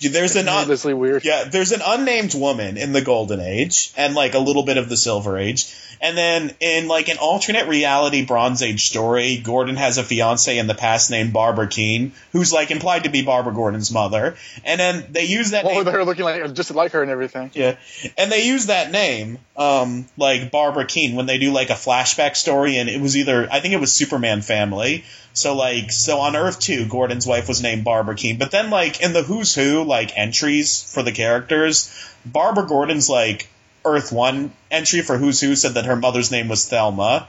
[0.00, 1.24] there's an un- weird.
[1.24, 4.88] yeah, there's an unnamed woman in the Golden Age and like a little bit of
[4.88, 5.74] the Silver Age.
[6.00, 10.66] And then in like an alternate reality Bronze Age story, Gordon has a fiance in
[10.66, 14.36] the past named Barbara Kean, who's like implied to be Barbara Gordon's mother.
[14.64, 15.84] And then they use that Well, name.
[15.92, 17.50] they're looking like just like her and everything.
[17.54, 17.76] Yeah,
[18.16, 22.36] and they use that name, um, like Barbara Kean, when they do like a flashback
[22.36, 25.04] story, and it was either I think it was Superman Family.
[25.32, 29.00] So like, so on Earth Two, Gordon's wife was named Barbara Kean, but then like
[29.02, 31.92] in the Who's Who like entries for the characters,
[32.26, 33.48] Barbara Gordon's like
[33.84, 37.28] Earth One entry for Who's Who said that her mother's name was Thelma.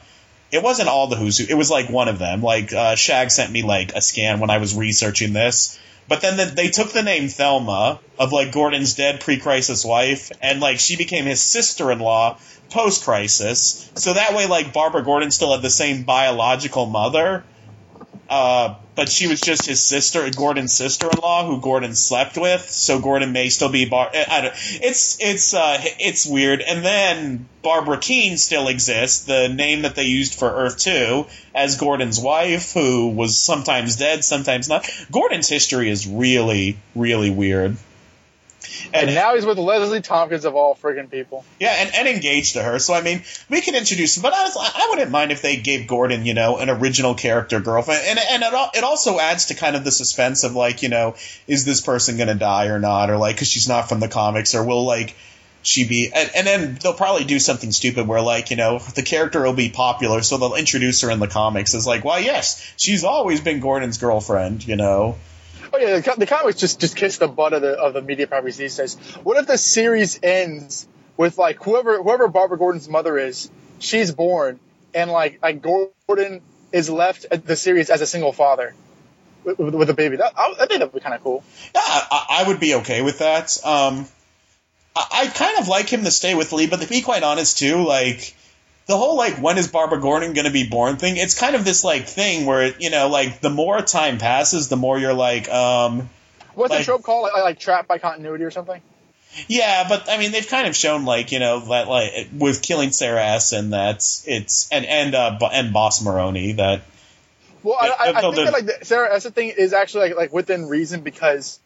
[0.51, 1.45] It wasn't all the Who's Who.
[1.47, 2.41] It was like one of them.
[2.41, 5.79] Like uh, Shag sent me like a scan when I was researching this.
[6.07, 10.59] But then the, they took the name Thelma of like Gordon's dead pre-crisis wife, and
[10.59, 12.39] like she became his sister-in-law
[12.71, 13.91] post-crisis.
[13.95, 17.43] So that way, like Barbara Gordon still had the same biological mother,
[18.27, 22.69] uh, but she was just his sister, Gordon's sister-in-law, who Gordon slept with.
[22.69, 24.09] So Gordon may still be Bar.
[24.13, 26.59] It's it's uh it's weird.
[26.59, 31.77] And then Barbara Kean still exists, the name that they used for Earth Two, as
[31.77, 34.89] Gordon's wife, who was sometimes dead, sometimes not.
[35.09, 37.77] Gordon's history is really really weird.
[38.93, 41.45] And now he's with Leslie Tompkins of all friggin' people.
[41.59, 42.79] Yeah, and, and engaged to her.
[42.79, 45.87] So I mean, we can introduce him, but honestly, I wouldn't mind if they gave
[45.87, 49.75] Gordon, you know, an original character girlfriend, and and it, it also adds to kind
[49.75, 51.15] of the suspense of like, you know,
[51.47, 54.55] is this person gonna die or not, or like, because she's not from the comics,
[54.55, 55.15] or will like
[55.61, 59.03] she be, and, and then they'll probably do something stupid where like, you know, the
[59.03, 62.73] character will be popular, so they'll introduce her in the comics as like, well yes,
[62.77, 65.17] she's always been Gordon's girlfriend, you know.
[65.71, 68.27] Oh yeah, the, the comics just just kiss the butt of the of the media
[68.27, 68.95] properties these days.
[69.23, 74.59] What if the series ends with like whoever whoever Barbara Gordon's mother is, she's born,
[74.93, 78.73] and like like Gordon is left at the series as a single father
[79.43, 80.17] with, with, with a baby.
[80.17, 81.43] That I, I think that would be kind of cool.
[81.75, 83.57] Yeah, I, I would be okay with that.
[83.65, 84.07] Um,
[84.95, 87.59] I, I kind of like him to stay with Lee, but to be quite honest,
[87.59, 88.35] too, like
[88.89, 91.15] the whole like when is Barbara Gordon going to be born thing.
[91.15, 94.77] It's kind of this like thing where you know, like the more time passes, the
[94.77, 96.09] more you're like, um,
[96.55, 97.29] What's Like- the trope called?
[97.31, 98.81] Like, like trapped by continuity or something?
[99.47, 99.87] yeah.
[99.87, 103.23] But I mean, they've kind of shown like you know that like with killing Sarah
[103.23, 106.81] S and that's it's and and uh, and Boss Maroni that
[107.61, 110.33] Well, I, I, I think that like the Sarah Essen thing is actually like, like
[110.33, 111.59] within reason because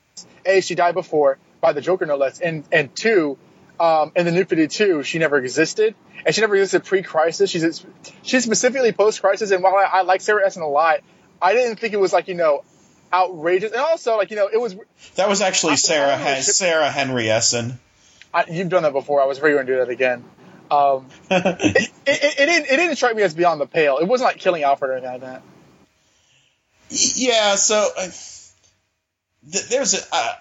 [0.46, 3.38] a she died before by the Joker no less, and and two,
[3.84, 5.93] um, in the New Fifty Two she never existed,
[6.26, 7.50] and she never existed pre-crisis.
[7.50, 7.86] She's
[8.22, 11.02] she's specifically post-crisis, and while I, I like Sarah Essen a lot,
[11.41, 12.63] I didn't think it was like you know
[13.12, 14.78] outrageous, and also like you know it was.
[15.15, 17.78] that was actually I- Sarah I Sarah Henry Essen.
[18.34, 19.22] I, you've done that before.
[19.22, 20.24] I was afraid you were going to do that again.
[20.72, 24.00] Um, it, it, it, didn't, it didn't strike me as beyond the pale.
[24.00, 25.41] It wasn't like killing Alfred or anything like that.
[26.89, 28.08] Yeah, so uh,
[29.52, 29.98] th- there's a.
[30.12, 30.34] Uh,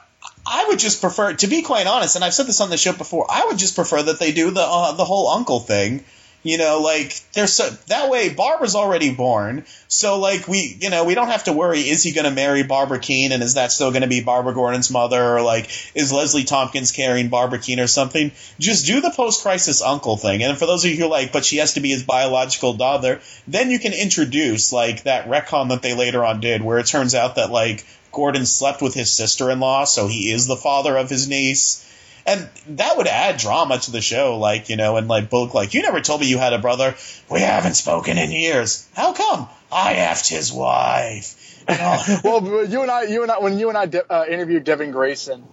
[0.46, 2.92] I would just prefer, to be quite honest, and I've said this on the show
[2.92, 3.26] before.
[3.31, 6.05] I would just prefer that they do the uh, the whole uncle thing.
[6.44, 11.05] You know, like there's so that way Barbara's already born, so like we, you know,
[11.05, 11.78] we don't have to worry.
[11.78, 14.52] Is he going to marry Barbara Kean, and is that still going to be Barbara
[14.52, 18.33] Gordon's mother, or like is Leslie Tompkins carrying Barbara Kean or something?
[18.59, 21.44] Just do the post crisis uncle thing, and for those of you who like, but
[21.44, 25.83] she has to be his biological daughter, then you can introduce like that retcon that
[25.83, 29.51] they later on did, where it turns out that like Gordon slept with his sister
[29.51, 31.88] in law, so he is the father of his niece.
[32.25, 35.75] And that would add drama to the show, like, you know, and like Bullock, like,
[35.75, 36.94] you never told me you had a brother.
[37.29, 38.87] We haven't spoken in years.
[38.94, 39.48] How come?
[39.72, 41.38] I effed his wife.
[42.25, 45.44] Well, you and I, you and I, when you and I uh, interviewed Devin Grayson,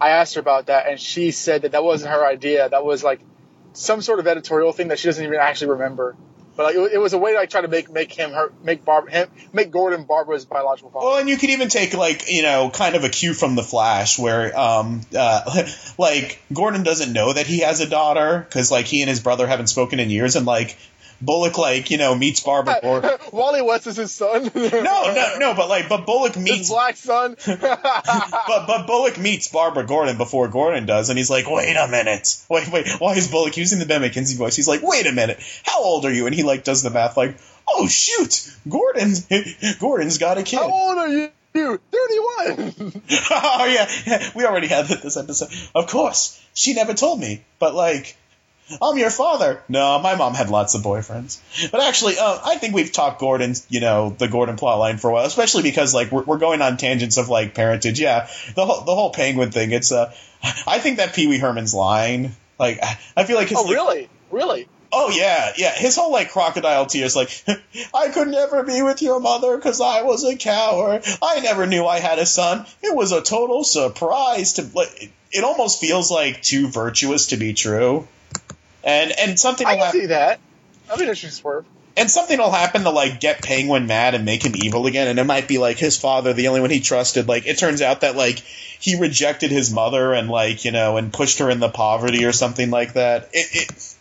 [0.00, 2.68] I asked her about that, and she said that that wasn't her idea.
[2.68, 3.20] That was like
[3.72, 6.16] some sort of editorial thing that she doesn't even actually remember.
[6.56, 8.84] But like, it, was a way to like try to make make him her make
[8.84, 11.06] Barb him make Gordon Barbara's biological father.
[11.06, 13.62] Well, and you could even take like you know kind of a cue from the
[13.62, 15.66] Flash, where um uh,
[15.98, 19.46] like Gordon doesn't know that he has a daughter because like he and his brother
[19.46, 20.76] haven't spoken in years, and like
[21.20, 23.10] Bullock like you know meets Barbara Gordon.
[23.32, 24.50] Wally West is his son.
[24.54, 24.60] No,
[25.14, 27.36] no, no, but like but Bullock his meets black son.
[27.46, 32.36] but but Bullock meets Barbara Gordon before Gordon does, and he's like, "Wait a minute,
[32.48, 34.56] wait, wait." Why is Bullock using the Ben McKenzie voice?
[34.56, 37.16] He's like, "Wait a minute, how old are you?" And he like does the math,
[37.16, 37.36] like,
[37.68, 39.14] "Oh shoot, Gordon,
[39.78, 41.30] Gordon's got a kid." How old are you?
[41.54, 43.02] Thirty-one.
[43.30, 45.48] oh yeah, yeah, we already had that this episode.
[45.74, 48.16] Of course, she never told me, but like.
[48.82, 49.62] I'm your father.
[49.68, 51.38] No, my mom had lots of boyfriends.
[51.70, 55.12] But actually, uh, I think we've talked Gordon, you know, the Gordon plotline for a
[55.12, 58.00] while, especially because like we're, we're going on tangents of like parentage.
[58.00, 59.72] Yeah, the whole the whole penguin thing.
[59.72, 60.12] It's uh,
[60.66, 62.34] I think that Pee Wee Herman's line.
[62.58, 62.80] Like,
[63.16, 64.08] I feel like his oh, like, really?
[64.30, 64.68] Really?
[64.92, 65.74] Oh yeah, yeah.
[65.74, 67.30] His whole like crocodile tears, like
[67.94, 71.04] I could never be with your mother because I was a coward.
[71.22, 72.66] I never knew I had a son.
[72.82, 74.68] It was a total surprise to.
[74.74, 78.08] Like, it almost feels like too virtuous to be true.
[78.86, 80.40] And and something I happen, see that.
[80.90, 81.66] An interesting swerve.
[81.96, 85.08] and something will happen to like get Penguin mad and make him evil again.
[85.08, 87.26] And it might be like his father, the only one he trusted.
[87.26, 91.12] Like it turns out that like he rejected his mother and like you know and
[91.12, 93.28] pushed her into poverty or something like that.
[93.34, 93.48] It.
[93.52, 93.92] it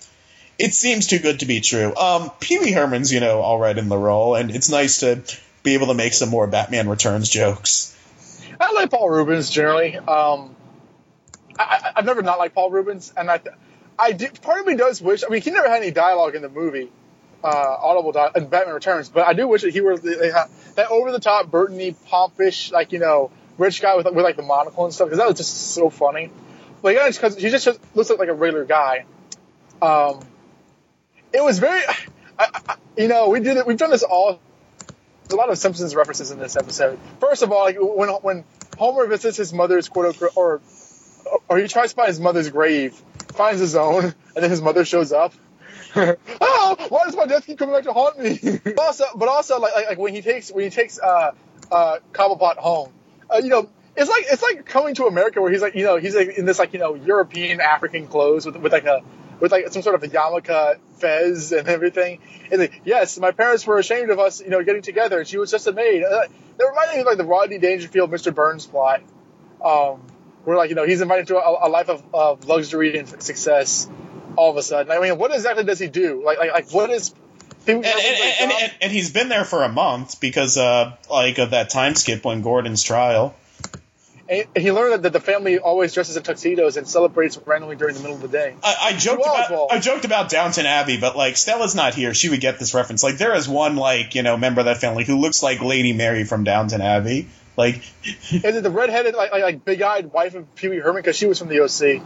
[0.57, 1.93] it seems too good to be true.
[1.97, 5.21] Um, Pee Wee Herman's, you know, all right in the role, and it's nice to
[5.63, 7.93] be able to make some more Batman Returns jokes.
[8.57, 9.97] I like Paul Reubens generally.
[9.97, 10.55] Um,
[11.59, 13.41] I, I, I've never not liked Paul Reubens, and I,
[13.97, 15.23] I do, part of me does wish.
[15.23, 16.91] I mean, he never had any dialogue in the movie,
[17.43, 20.91] uh, audible dialogue in Batman Returns, but I do wish that he were had, that
[20.91, 24.85] over the top, Burtony, pompish, like you know, rich guy with with like the monocle
[24.85, 25.07] and stuff.
[25.07, 26.31] Because that was just so funny.
[26.81, 29.05] But Like, because he just looks like a regular guy.
[29.81, 30.19] Um,
[31.33, 31.81] it was very,
[32.39, 33.65] I, I, you know, we did it.
[33.65, 34.39] We've done this all
[35.25, 36.99] there's a lot of Simpsons references in this episode.
[37.19, 38.43] First of all, like when when
[38.77, 40.61] Homer visits his mother's quote unquote or
[41.49, 43.01] or he tries to find his mother's grave,
[43.33, 45.33] finds his own, and then his mother shows up.
[45.95, 46.15] oh,
[46.89, 48.59] why does my death keep coming back to haunt me?
[48.63, 51.31] but also, but also like, like like when he takes when he takes uh
[51.71, 52.91] uh Cobblepot home,
[53.29, 53.69] uh, you know.
[53.97, 56.45] It's like it's like coming to America where he's like you know he's like in
[56.45, 59.01] this like you know European African clothes with with like a
[59.39, 62.19] with like some sort of a yarmulke fez and everything.
[62.51, 65.25] And like, yes, my parents were ashamed of us, you know, getting together.
[65.25, 66.03] She was just a maid.
[66.03, 66.23] Uh,
[66.57, 68.33] That reminded me of like the Rodney Dangerfield, Mr.
[68.33, 69.01] Burns plot,
[69.63, 70.01] um,
[70.45, 73.89] where like you know he's invited to a, a life of, of luxury and success.
[74.37, 76.21] All of a sudden, I mean, what exactly does he do?
[76.25, 77.13] Like, like, like what is?
[77.67, 81.51] And, and, and, and, and he's been there for a month because, uh, like, of
[81.51, 83.33] that time skip when Gordon's trial.
[84.27, 88.01] And he learned that the family always dresses in tuxedos and celebrates randomly during the
[88.01, 88.55] middle of the day.
[88.63, 89.71] I, I joked about.
[89.71, 93.03] I joked about Downton Abbey, but like Stella's not here, she would get this reference.
[93.03, 95.93] Like there is one like you know member of that family who looks like Lady
[95.93, 97.27] Mary from Downton Abbey.
[97.57, 101.01] Like Is it the redheaded, like, like, big-eyed wife of Pee Wee Herman?
[101.01, 102.01] Because she was from the OC.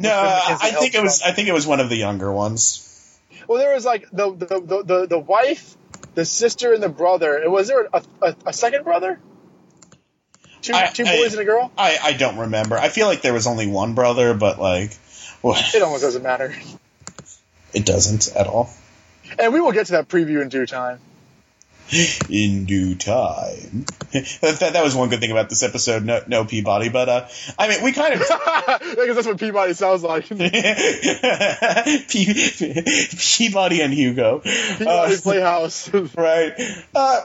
[0.00, 1.22] No, I think it was.
[1.22, 2.84] I think it was one of the younger ones.
[3.46, 5.76] Well, there was like the the, the, the, the wife,
[6.14, 7.36] the sister, and the brother.
[7.36, 9.18] And was there a, a, a second brother?
[10.60, 11.70] Two, I- two I- boys and a girl?
[11.78, 12.76] I I don't remember.
[12.76, 14.92] I feel like there was only one brother, but like,
[15.42, 16.52] well, It almost doesn't matter.
[17.72, 18.68] it doesn't at all.
[19.38, 20.98] And we will get to that preview in due time.
[22.30, 23.84] in due time.
[24.12, 26.04] that, that, that was one good thing about this episode.
[26.04, 27.26] No, no Peabody, but uh,
[27.58, 28.20] I mean, we kind of
[28.80, 30.28] because that's what Peabody sounds like.
[30.28, 30.38] Pe-
[33.16, 35.88] Peabody and Hugo, Peabody's Uh, Playhouse.
[36.16, 36.52] right?
[36.94, 37.20] Uh,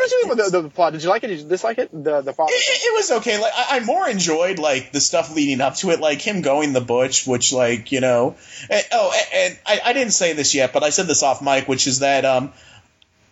[0.00, 0.92] did you think about the, the, plot?
[0.92, 1.28] Did you like it?
[1.28, 1.90] Did you dislike it?
[1.92, 2.52] The the father.
[2.52, 3.40] it, it was okay.
[3.40, 6.72] Like I, I more enjoyed like the stuff leading up to it, like him going
[6.72, 8.36] the butch, which like you know.
[8.70, 11.42] And, oh, and, and I, I didn't say this yet, but I said this off
[11.42, 12.52] mic, which is that um.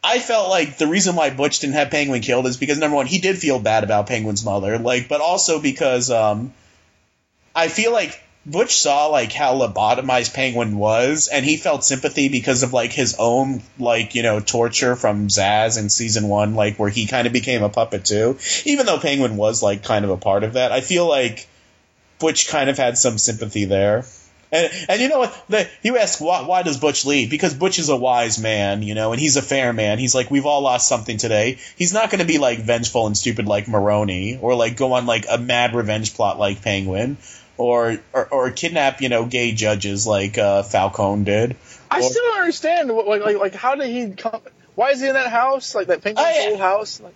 [0.04, 3.06] I felt like the reason why Butch didn't have Penguin killed is because number one,
[3.06, 6.52] he did feel bad about Penguin's mother, like, but also because um,
[7.54, 12.64] I feel like Butch saw like how lobotomized Penguin was, and he felt sympathy because
[12.64, 16.90] of like his own like you know torture from Zsasz in season one, like where
[16.90, 18.38] he kind of became a puppet too.
[18.64, 21.47] Even though Penguin was like kind of a part of that, I feel like
[22.18, 24.05] Butch kind of had some sympathy there.
[24.51, 25.45] And, and you know what?
[25.49, 27.30] The, you ask why, why does Butch leave?
[27.30, 29.99] Because Butch is a wise man, you know, and he's a fair man.
[29.99, 31.59] He's like, we've all lost something today.
[31.76, 35.07] He's not going to be like vengeful and stupid like Maroni, or like go on
[35.07, 37.16] like a mad revenge plot like Penguin,
[37.62, 41.56] or or, or kidnap you know gay judges like uh, Falcone did.
[41.90, 42.94] I Or- still don't understand.
[42.94, 44.40] what- Like, like, like, how did he come?
[44.74, 45.74] Why is he in that house?
[45.74, 47.00] Like that Penguin's I- old house?
[47.00, 47.14] Like,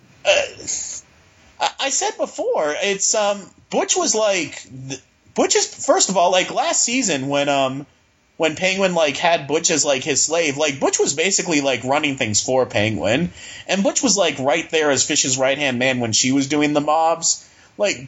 [1.59, 4.65] I, I said before, it's um Butch was like
[5.35, 7.85] Butch is first of all like last season when um
[8.37, 12.17] when Penguin like had Butch as like his slave, like Butch was basically like running
[12.17, 13.31] things for Penguin,
[13.67, 16.73] and Butch was like right there as Fish's right hand man when she was doing
[16.73, 17.43] the mobs.
[17.79, 18.07] Like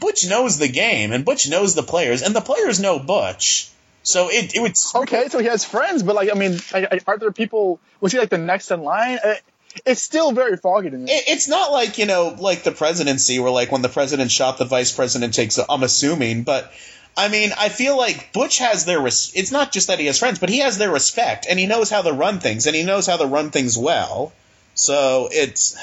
[0.00, 3.68] Butch knows the game, and Butch knows the players, and the players know Butch.
[4.02, 7.20] So it it would okay, so he has friends, but like, I mean, like, aren't
[7.20, 7.80] there people?
[8.00, 9.18] Was he like the next in line?
[9.24, 9.34] Uh,
[9.84, 11.10] It's still very foggy to me.
[11.10, 14.56] it, it's not like you know like the presidency where like when the president shot
[14.58, 16.72] the vice president takes i'm assuming but
[17.14, 20.18] i mean i feel like butch has their res- it's not just that he has
[20.18, 22.84] friends but he has their respect and he knows how to run things and he
[22.84, 24.32] knows how to run things well
[24.74, 25.76] so it's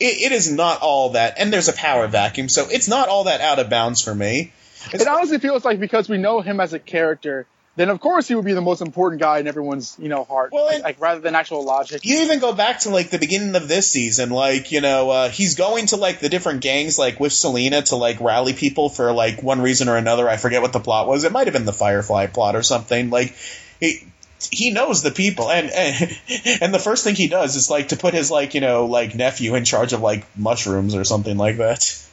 [0.00, 3.24] it, it is not all that and there's a power vacuum so it's not all
[3.24, 4.52] that out of bounds for me
[4.92, 7.46] It honestly feels like because we know him as a character,
[7.76, 10.52] then of course he would be the most important guy in everyone's you know heart.
[10.52, 12.04] Well, like, like, rather than actual logic.
[12.04, 15.28] you even go back to like the beginning of this season like you know uh,
[15.30, 19.12] he's going to like the different gangs like with selina to like rally people for
[19.12, 21.66] like one reason or another i forget what the plot was it might have been
[21.66, 23.34] the firefly plot or something like
[23.80, 24.06] he
[24.50, 26.18] he knows the people and, and
[26.62, 29.14] and the first thing he does is like to put his like you know like
[29.14, 32.04] nephew in charge of like mushrooms or something like that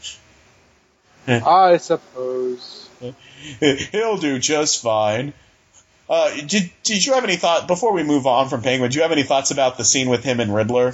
[1.28, 2.90] I suppose.
[3.92, 5.34] he'll do just fine
[6.08, 9.04] uh, did, did you have any thought before we move on from penguin do you
[9.04, 10.94] have any thoughts about the scene with him and riddler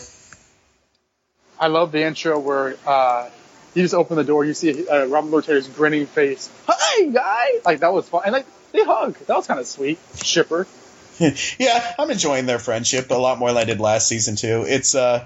[1.61, 3.29] I love the intro where uh,
[3.75, 6.49] you just open the door, you see uh, Robin Lord grinning face.
[6.67, 7.59] Hi, guy!
[7.63, 9.15] Like that was fun, and like they hug.
[9.27, 9.99] That was kind of sweet.
[10.23, 10.67] Shipper.
[11.59, 14.65] yeah, I'm enjoying their friendship a lot more than I did last season too.
[14.67, 15.25] It's uh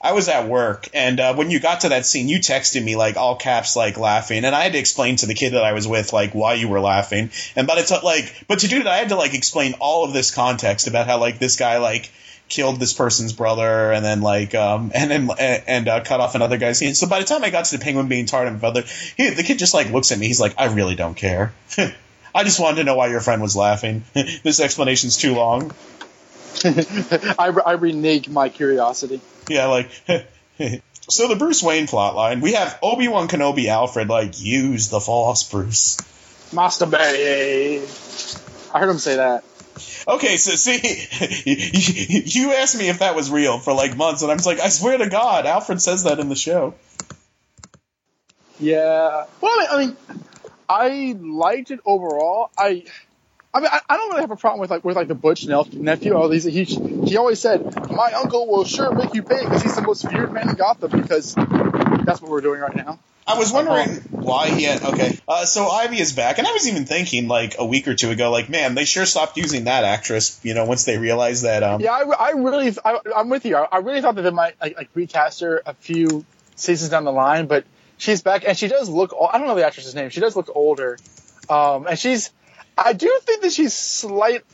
[0.00, 2.94] I was at work and uh, when you got to that scene you texted me
[2.94, 5.72] like all caps like laughing and I had to explain to the kid that I
[5.72, 7.30] was with like why you were laughing.
[7.56, 10.12] And but it's like but to do that I had to like explain all of
[10.12, 12.10] this context about how like this guy like
[12.48, 15.30] killed this person's brother and then like um and then
[15.66, 16.96] and, uh, cut off another guy's hand.
[16.96, 18.84] So by the time I got to the penguin being tarred and feathered,
[19.16, 20.26] he, the kid just like looks at me.
[20.26, 21.54] He's like, I really don't care.
[22.34, 24.04] I just wanted to know why your friend was laughing.
[24.12, 25.72] this explanation's too long.
[26.64, 29.20] I, I renege my curiosity.
[29.48, 29.90] Yeah, like.
[31.08, 35.44] so the Bruce Wayne plotline, we have Obi Wan Kenobi Alfred like use the Force,
[35.44, 35.96] Bruce.
[36.50, 37.82] Masturbate.
[38.74, 39.44] I heard him say that.
[40.06, 40.80] Okay, so see,
[42.26, 44.68] you asked me if that was real for like months, and I was like, I
[44.68, 46.74] swear to God, Alfred says that in the show.
[48.60, 49.24] Yeah.
[49.40, 49.96] Well, I mean,
[50.68, 52.50] I, liked it overall.
[52.56, 52.84] I.
[53.56, 55.46] I mean, I, I don't really have a problem with like with like the Butch
[55.46, 56.14] nephew.
[56.14, 59.76] All these, he he always said, "My uncle will sure make you pay because he's
[59.76, 62.98] the most feared man in Gotham." Because that's what we're doing right now.
[63.26, 64.82] I was wondering why he had.
[64.82, 67.94] Okay, uh, so Ivy is back, and I was even thinking like a week or
[67.94, 70.38] two ago, like, man, they sure stopped using that actress.
[70.42, 71.62] You know, once they realized that.
[71.62, 73.56] Um, yeah, I, I really, I, am with you.
[73.56, 76.24] I, I, really thought that they might like, like recast her a few
[76.56, 77.64] seasons down the line, but
[77.98, 79.14] she's back, and she does look.
[79.32, 80.10] I don't know the actress's name.
[80.10, 80.98] She does look older,
[81.48, 82.30] um, and she's
[82.76, 84.44] I do think that she's slight.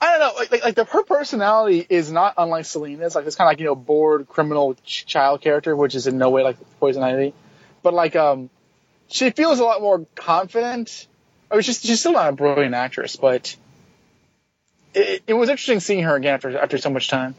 [0.00, 3.14] I don't know, like like, like the, her personality is not unlike Selina's.
[3.14, 6.18] Like this kind of like you know bored criminal ch- child character, which is in
[6.18, 7.34] no way like Poison Ivy,
[7.82, 8.50] but like um,
[9.08, 11.08] she feels a lot more confident.
[11.50, 13.56] I mean, she's she's still not a brilliant actress, but
[14.94, 17.34] it, it was interesting seeing her again after after so much time.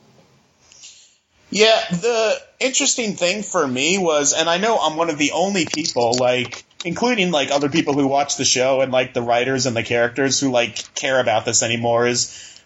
[1.52, 5.66] Yeah, the interesting thing for me was, and I know I'm one of the only
[5.66, 9.76] people like including like other people who watch the show and like the writers and
[9.76, 12.62] the characters who like care about this anymore is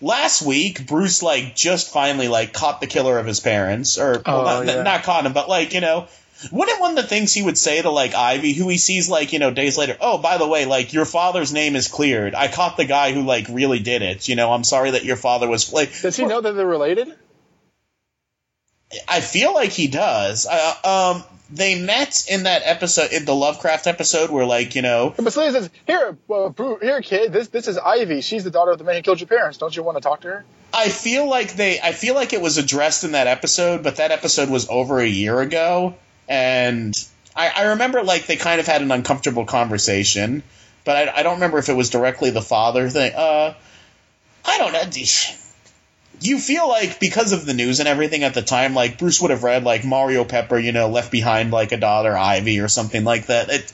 [0.00, 4.44] last week Bruce like just finally like caught the killer of his parents or oh,
[4.44, 4.82] well, not, yeah.
[4.82, 6.06] not caught him but like you know
[6.52, 9.32] wouldn't one of the things he would say to like Ivy, who he sees like
[9.32, 9.96] you know days later?
[10.00, 12.34] Oh, by the way, like your father's name is cleared.
[12.34, 14.28] I caught the guy who like really did it.
[14.28, 15.98] You know, I'm sorry that your father was like.
[16.02, 17.14] Does he know that they're related?
[19.08, 20.46] I feel like he does.
[20.46, 25.14] Uh, um, they met in that episode, in the Lovecraft episode, where like you know.
[25.16, 27.32] But says, "Here, uh, here, kid.
[27.32, 28.20] This this is Ivy.
[28.20, 29.58] She's the daughter of the man who killed your parents.
[29.58, 31.80] Don't you want to talk to her?" I feel like they.
[31.80, 35.06] I feel like it was addressed in that episode, but that episode was over a
[35.06, 35.94] year ago,
[36.28, 36.94] and
[37.34, 40.42] I, I remember like they kind of had an uncomfortable conversation,
[40.84, 43.12] but I, I don't remember if it was directly the father thing.
[43.14, 43.54] Uh,
[44.44, 44.84] I don't know
[46.20, 49.30] you feel like because of the news and everything at the time, like Bruce would
[49.30, 53.04] have read like Mario Pepper, you know, left behind like a daughter Ivy or something
[53.04, 53.48] like that.
[53.50, 53.72] It,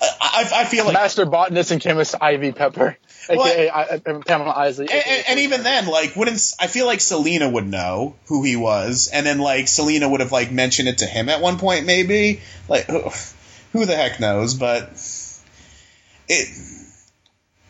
[0.00, 2.96] I, I feel like master botanist and chemist Ivy Pepper,
[3.28, 4.86] Well, aka I, I, Pamela Isley.
[4.90, 8.54] and, and, and even then, like, wouldn't I feel like Selina would know who he
[8.54, 11.84] was, and then like Selina would have like mentioned it to him at one point,
[11.84, 12.40] maybe.
[12.68, 13.10] Like, who,
[13.72, 14.54] who the heck knows?
[14.54, 14.90] But
[16.28, 16.48] it.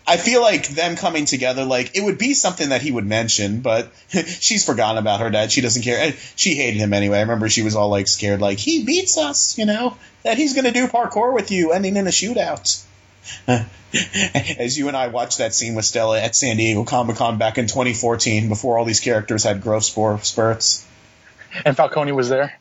[0.08, 3.60] I feel like them coming together, like it would be something that he would mention,
[3.60, 5.52] but she's forgotten about her dad.
[5.52, 5.98] She doesn't care.
[5.98, 7.18] And she hated him anyway.
[7.18, 10.54] I remember she was all like scared, like he beats us, you know, that he's
[10.54, 12.82] gonna do parkour with you, ending in a shootout.
[14.58, 17.58] As you and I watched that scene with Stella at San Diego Comic Con back
[17.58, 20.86] in 2014, before all these characters had growth spur- spurts.
[21.64, 22.58] and Falcone was there.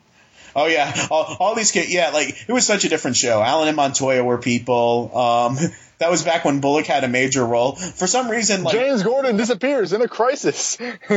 [0.58, 1.92] Oh yeah, all, all these kids.
[1.92, 3.40] Yeah, like it was such a different show.
[3.40, 5.16] Allen and Montoya were people.
[5.16, 5.56] Um,
[5.98, 7.76] that was back when Bullock had a major role.
[7.76, 10.76] For some reason, like James Gordon disappears in a crisis.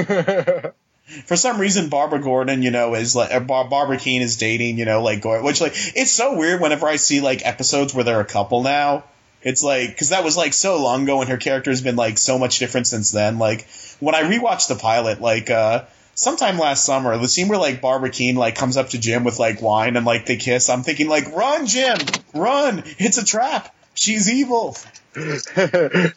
[1.26, 4.86] for some reason, Barbara Gordon, you know, is like Bar- Barbara Kean is dating, you
[4.86, 8.26] know, like which like it's so weird whenever I see like episodes where they're a
[8.26, 9.06] couple now.
[9.42, 12.20] It's like because that was like so long ago, and her character has been like
[12.20, 13.40] so much different since then.
[13.40, 13.68] Like
[14.00, 15.86] when I rewatched the pilot, like uh
[16.16, 19.40] sometime last summer, the scene where like Barbara Kean like comes up to Jim with
[19.40, 21.98] like wine and like they kiss, I'm thinking like, run, Jim,
[22.34, 22.84] run!
[22.98, 23.74] It's a trap.
[23.94, 24.78] She's evil.
[25.16, 25.26] and
[25.58, 26.14] then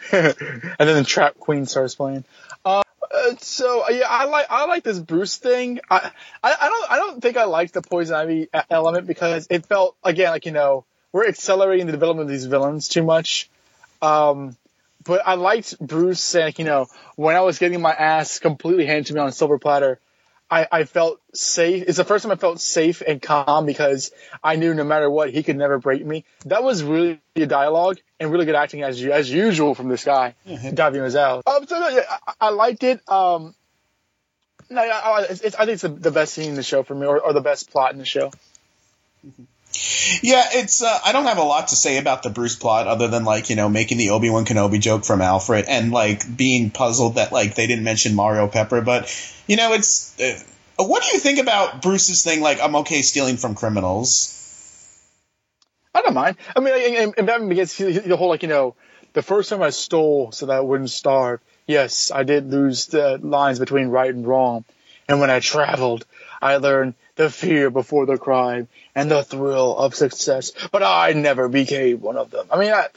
[0.78, 2.24] the Trap Queen starts playing.
[2.64, 2.82] Uh,
[3.12, 5.80] uh, so uh, yeah, I like I like this Bruce thing.
[5.90, 6.10] I,
[6.42, 9.96] I I don't I don't think I liked the Poison Ivy element because it felt
[10.04, 13.50] again like you know we're accelerating the development of these villains too much.
[14.00, 14.56] Um,
[15.04, 16.86] but I liked Bruce saying you know
[17.16, 20.00] when I was getting my ass completely handed to me on a silver platter.
[20.50, 21.84] I, I felt safe.
[21.88, 25.30] It's the first time I felt safe and calm because I knew no matter what,
[25.30, 26.24] he could never break me.
[26.44, 30.34] That was really good dialogue and really good acting as as usual from this guy,
[30.46, 31.42] David Mazouz.
[31.46, 33.00] Um, so yeah, I, I liked it.
[33.08, 33.54] Um,
[34.70, 36.82] no, I, I, it's, it's, I think it's the, the best scene in the show
[36.82, 38.30] for me, or, or the best plot in the show.
[40.22, 40.82] Yeah, it's.
[40.82, 43.50] Uh, I don't have a lot to say about the Bruce plot other than like
[43.50, 47.32] you know making the Obi Wan Kenobi joke from Alfred and like being puzzled that
[47.32, 48.80] like they didn't mention Mario Pepper.
[48.82, 49.12] But
[49.46, 50.18] you know, it's.
[50.20, 50.38] Uh,
[50.76, 52.40] what do you think about Bruce's thing?
[52.40, 54.32] Like, I'm okay stealing from criminals.
[55.94, 56.36] I don't mind.
[56.56, 58.74] I mean, and, and, Batman Begins, the whole like you know,
[59.12, 61.40] the first time I stole so that I wouldn't starve.
[61.66, 64.64] Yes, I did lose the lines between right and wrong,
[65.08, 66.04] and when I traveled,
[66.42, 70.52] I learned the fear before the crime and the thrill of success.
[70.72, 72.46] But I never became one of them.
[72.50, 72.88] I mean, I,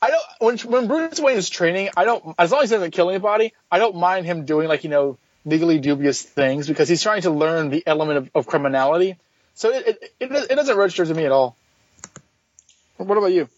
[0.00, 0.22] I don't.
[0.40, 3.52] when when Bruce Wayne is training, I don't as long as he doesn't kill anybody,
[3.70, 7.30] I don't mind him doing like you know legally dubious things because he's trying to
[7.30, 9.16] learn the element of, of criminality.
[9.54, 11.56] So it, it it it doesn't register to me at all.
[12.96, 13.48] What about you?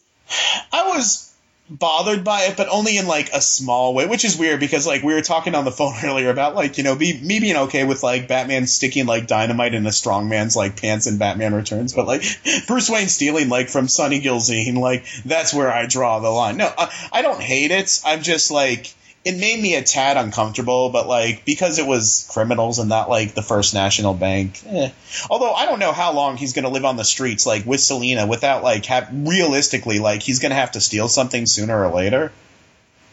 [0.72, 1.30] I was
[1.71, 5.03] bothered by it, but only in like a small way, which is weird because like
[5.03, 7.85] we were talking on the phone earlier about like you know me, me being okay
[7.85, 11.93] with like Batman sticking like dynamite in a strong man's like pants in Batman Returns,
[11.95, 12.25] but like
[12.66, 16.57] Bruce Wayne stealing like from Sonny Gilzean, like that's where I draw the line.
[16.57, 18.01] No, I, I don't hate it.
[18.05, 18.93] I'm just like
[19.25, 23.35] it made me a tad uncomfortable, but like because it was criminals and not like
[23.35, 24.61] the First National Bank.
[24.66, 24.91] Eh.
[25.29, 27.81] Although I don't know how long he's going to live on the streets, like with
[27.81, 31.93] Selina without like have realistically, like he's going to have to steal something sooner or
[31.93, 32.33] later,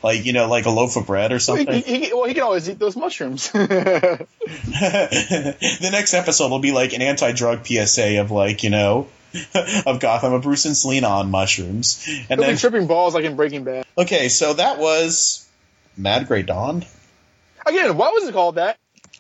[0.02, 1.82] like you know, like a loaf of bread or something.
[1.84, 3.52] he, he- well, he can always eat those mushrooms.
[3.52, 4.28] the
[5.92, 9.08] next episode will be like an anti-drug PSA of like you know.
[9.86, 13.36] of Gotham, of Bruce and Selina on mushrooms, and He'll then tripping balls like in
[13.36, 13.86] Breaking Bad.
[13.98, 15.47] okay, so that was
[15.98, 16.86] Mad Grey Dawn.
[17.66, 18.78] Again, why was it called that?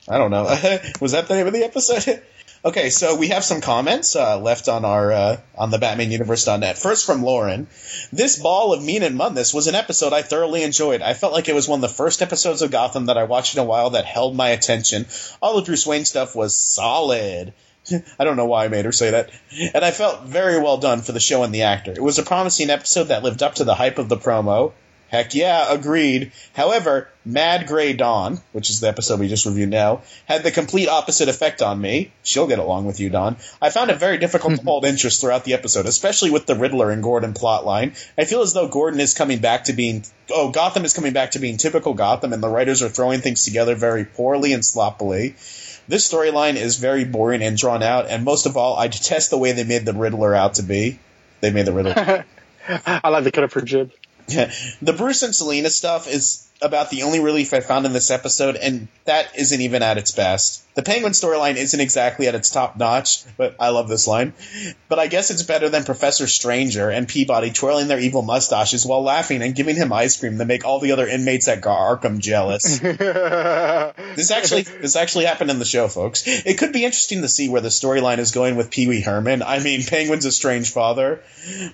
[0.07, 0.43] I don't know.
[1.01, 2.21] was that the name of the episode?
[2.65, 6.77] okay, so we have some comments uh, left on our uh, on the BatmanUniverse.net.
[6.77, 7.67] First from Lauren,
[8.13, 11.01] this ball of mean and munness was an episode I thoroughly enjoyed.
[11.01, 13.55] I felt like it was one of the first episodes of Gotham that I watched
[13.55, 15.07] in a while that held my attention.
[15.41, 17.53] All the Bruce Wayne stuff was solid.
[18.19, 19.29] I don't know why I made her say that.
[19.73, 21.91] And I felt very well done for the show and the actor.
[21.91, 24.73] It was a promising episode that lived up to the hype of the promo.
[25.09, 26.33] Heck yeah, agreed.
[26.53, 30.89] However, Mad Grey Dawn, which is the episode we just reviewed now, had the complete
[30.89, 32.11] opposite effect on me.
[32.23, 33.37] She'll get along with you, Don.
[33.61, 36.91] I found it very difficult to hold interest throughout the episode, especially with the Riddler
[36.91, 37.97] and Gordon plotline.
[38.17, 41.31] I feel as though Gordon is coming back to being, oh, Gotham is coming back
[41.31, 45.35] to being typical Gotham, and the writers are throwing things together very poorly and sloppily.
[45.87, 49.37] This storyline is very boring and drawn out, and most of all, I detest the
[49.37, 50.99] way they made the Riddler out to be.
[51.39, 52.25] They made the Riddler.
[52.85, 53.91] I like the cut up for Jib.
[54.81, 58.57] the Bruce and Selina stuff is about the only relief I found in this episode,
[58.57, 60.63] and that isn't even at its best.
[60.77, 64.33] The Penguin storyline isn't exactly at its top notch, but I love this line.
[64.87, 69.01] But I guess it's better than Professor Stranger and Peabody twirling their evil mustaches while
[69.01, 72.79] laughing and giving him ice cream to make all the other inmates at Arkham jealous.
[74.17, 76.23] This actually this actually happened in the show, folks.
[76.27, 79.41] It could be interesting to see where the storyline is going with Pee Wee Herman.
[79.41, 81.21] I mean, Penguin's a strange father,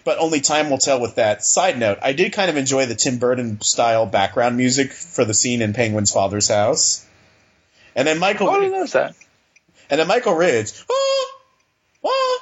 [0.04, 1.44] but only time will tell with that.
[1.44, 5.34] Side note: I did kind of enjoy the Tim Burton style background music for the
[5.34, 7.06] scene in Penguin's father's house.
[7.96, 9.16] And then Michael, Oh, I didn't notice that.
[9.90, 10.72] and then Michael Ridge.
[10.90, 11.26] "Ah,
[12.06, 12.40] ah,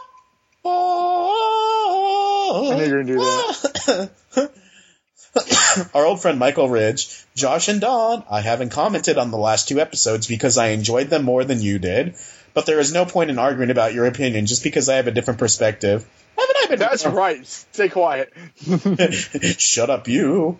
[0.65, 4.11] ah, I knew you were gonna do that.
[5.93, 9.79] Our old friend Michael Ridge, Josh and Don, I haven't commented on the last two
[9.79, 12.15] episodes because I enjoyed them more than you did,
[12.53, 15.11] but there is no point in arguing about your opinion just because I have a
[15.11, 16.05] different perspective.
[16.37, 17.47] Haven't I been That's right.
[17.47, 18.33] Stay quiet.
[19.59, 20.59] Shut up, you.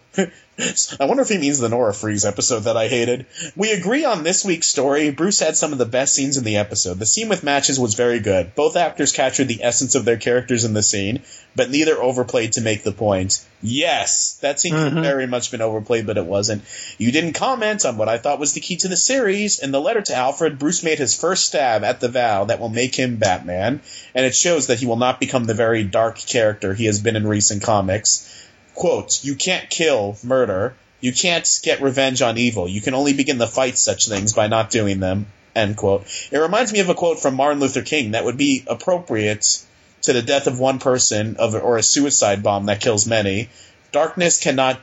[0.99, 3.25] I wonder if he means the Nora Fries episode that I hated.
[3.55, 5.09] We agree on this week's story.
[5.09, 6.99] Bruce had some of the best scenes in the episode.
[6.99, 8.53] The scene with matches was very good.
[8.53, 11.23] Both actors captured the essence of their characters in the scene,
[11.55, 13.45] but neither overplayed to make the point.
[13.61, 15.01] Yes, that scene could mm-hmm.
[15.01, 16.63] very much been overplayed, but it wasn't.
[16.97, 19.59] You didn't comment on what I thought was the key to the series.
[19.59, 22.69] In the letter to Alfred, Bruce made his first stab at the vow that will
[22.69, 23.81] make him Batman,
[24.13, 27.15] and it shows that he will not become the very dark character he has been
[27.15, 28.27] in recent comics
[28.75, 30.75] quote, you can't kill murder.
[30.99, 32.67] You can't get revenge on evil.
[32.67, 35.27] You can only begin to fight such things by not doing them.
[35.55, 36.05] End quote.
[36.31, 39.65] It reminds me of a quote from Martin Luther King that would be appropriate
[40.03, 43.49] to the death of one person of or a suicide bomb that kills many.
[43.91, 44.79] Darkness cannot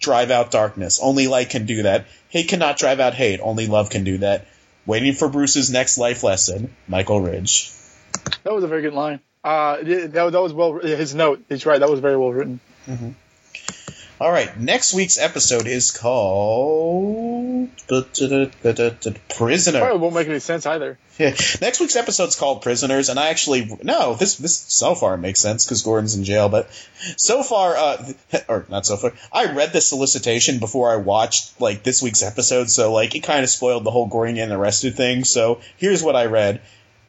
[0.00, 0.98] drive out darkness.
[1.00, 2.06] Only light can do that.
[2.28, 3.40] Hate cannot drive out hate.
[3.40, 4.46] Only love can do that.
[4.86, 7.72] Waiting for Bruce's next life lesson, Michael Ridge.
[8.42, 9.20] That was a very good line.
[9.42, 10.78] Uh, that, that was well.
[10.78, 11.44] His note.
[11.48, 11.80] He's right.
[11.80, 12.60] That was very well written.
[14.20, 17.68] All right, next week's episode is called
[19.28, 19.80] Prisoner.
[19.80, 20.98] Probably won't make any sense either.
[21.18, 21.34] Yeah.
[21.60, 25.64] Next week's episode's called Prisoners, and I actually no, this this so far makes sense
[25.64, 26.68] because Gordon's in jail, but
[27.16, 28.12] so far, uh,
[28.48, 32.70] or not so far, I read the solicitation before I watched like this week's episode,
[32.70, 35.24] so like it kind of spoiled the whole Gordon getting arrested thing.
[35.24, 36.60] So here's what I read.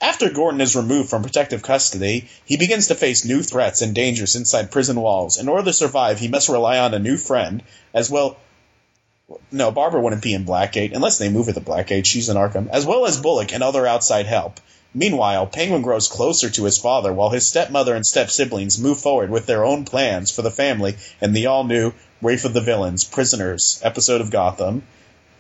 [0.05, 4.35] After Gordon is removed from protective custody, he begins to face new threats and dangers
[4.35, 5.39] inside prison walls.
[5.39, 8.37] In order to survive, he must rely on a new friend, as well.
[9.51, 12.05] No, Barbara wouldn't be in Blackgate unless they move her to Blackgate.
[12.05, 14.59] She's in Arkham, as well as Bullock and other outside help.
[14.93, 19.31] Meanwhile, Penguin grows closer to his father, while his stepmother and step siblings move forward
[19.31, 23.05] with their own plans for the family and the all new Wrath of the Villains,
[23.05, 24.83] Prisoners episode of Gotham.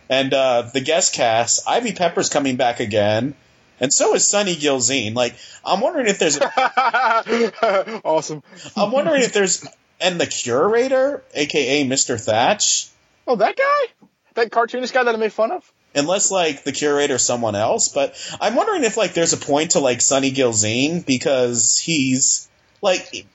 [0.09, 3.35] And uh, the guest cast, Ivy Pepper's coming back again,
[3.79, 5.15] and so is Sonny Gilzean.
[5.15, 6.39] Like, I'm wondering if there's
[8.03, 8.43] awesome.
[8.75, 9.65] I'm wondering if there's
[9.99, 12.19] and the curator, aka Mr.
[12.19, 12.87] Thatch,
[13.27, 14.07] Oh, that guy?
[14.35, 15.71] That cartoonist guy that I made fun of?
[15.97, 17.87] unless like the curator someone else.
[17.87, 22.49] But I'm wondering if like there's a point to like Sonny Gilzean because he's
[22.81, 23.25] like.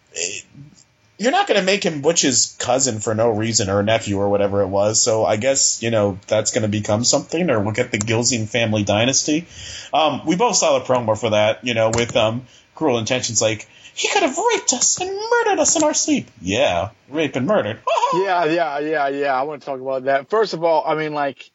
[1.20, 4.62] You're not going to make him Butch's cousin for no reason or nephew or whatever
[4.62, 5.02] it was.
[5.02, 8.48] So I guess you know that's going to become something, or we'll get the Gilzean
[8.48, 9.46] family dynasty.
[9.92, 13.42] Um, we both saw the promo for that, you know, with um, Cruel Intentions.
[13.42, 16.30] Like he could have raped us and murdered us in our sleep.
[16.40, 17.80] Yeah, rape and murdered.
[18.12, 19.40] Yeah, yeah, yeah, yeah.
[19.40, 20.30] I want to talk about that.
[20.30, 21.48] First of all, I mean, like,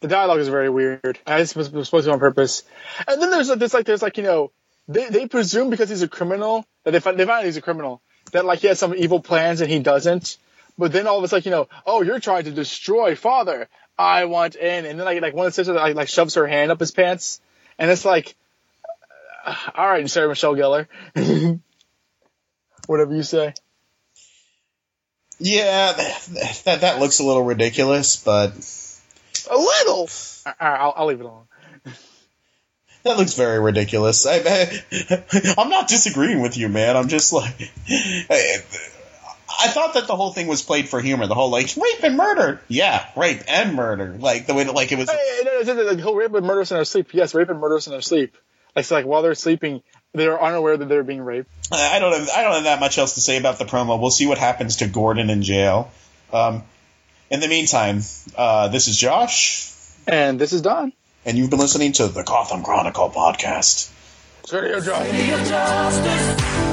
[0.00, 1.16] the dialogue is very weird.
[1.24, 2.64] I was supposed to be on purpose.
[3.06, 4.50] And then there's there's like, there's like, you know,
[4.88, 8.02] they, they presume because he's a criminal, that they find, they find he's a criminal,
[8.32, 10.36] that like he has some evil plans and he doesn't.
[10.76, 13.68] But then all of a sudden, you know, oh, you're trying to destroy father.
[13.98, 14.86] I want in.
[14.86, 16.90] And then like, like one of the sisters like, like shoves her hand up his
[16.90, 17.40] pants.
[17.78, 18.34] And it's like,
[19.44, 20.88] uh, all right, Sarah Michelle Gellar.
[22.86, 23.54] Whatever you say.
[25.38, 28.52] Yeah, that, that that looks a little ridiculous, but
[29.50, 30.08] A little.
[30.46, 31.46] All right, I'll, I'll leave it alone.
[33.04, 34.26] that looks very ridiculous.
[34.26, 34.36] I,
[35.58, 36.96] I'm not disagreeing with you, man.
[36.96, 38.58] I'm just like, I,
[39.60, 41.26] I thought that the whole thing was played for humor.
[41.26, 44.92] The whole like rape and murder, yeah, rape and murder, like the way that like
[44.92, 45.10] it was.
[45.10, 47.12] Hey, no, no, no, no, he'll rape and murder us in our sleep.
[47.12, 48.36] Yes, rape and murder us in our sleep.
[48.74, 49.82] Like, so like while they're sleeping,
[50.14, 51.50] they're unaware that they're being raped.
[51.70, 54.00] I don't have I don't have that much else to say about the promo.
[54.00, 55.90] We'll see what happens to Gordon in jail.
[56.32, 56.62] Um,
[57.30, 58.00] in the meantime,
[58.36, 59.72] uh, this is Josh,
[60.06, 60.92] And this is Don.
[61.24, 63.90] And you've been listening to the Gotham Chronicle podcast.
[64.52, 66.71] Radio John.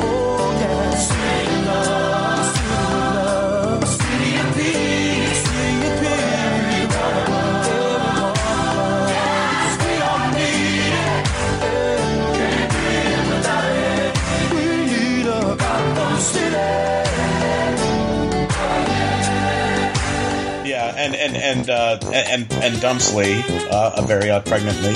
[21.20, 23.42] And and uh, and and Dumpsley,
[23.72, 24.96] uh, a very uh, pregnantly,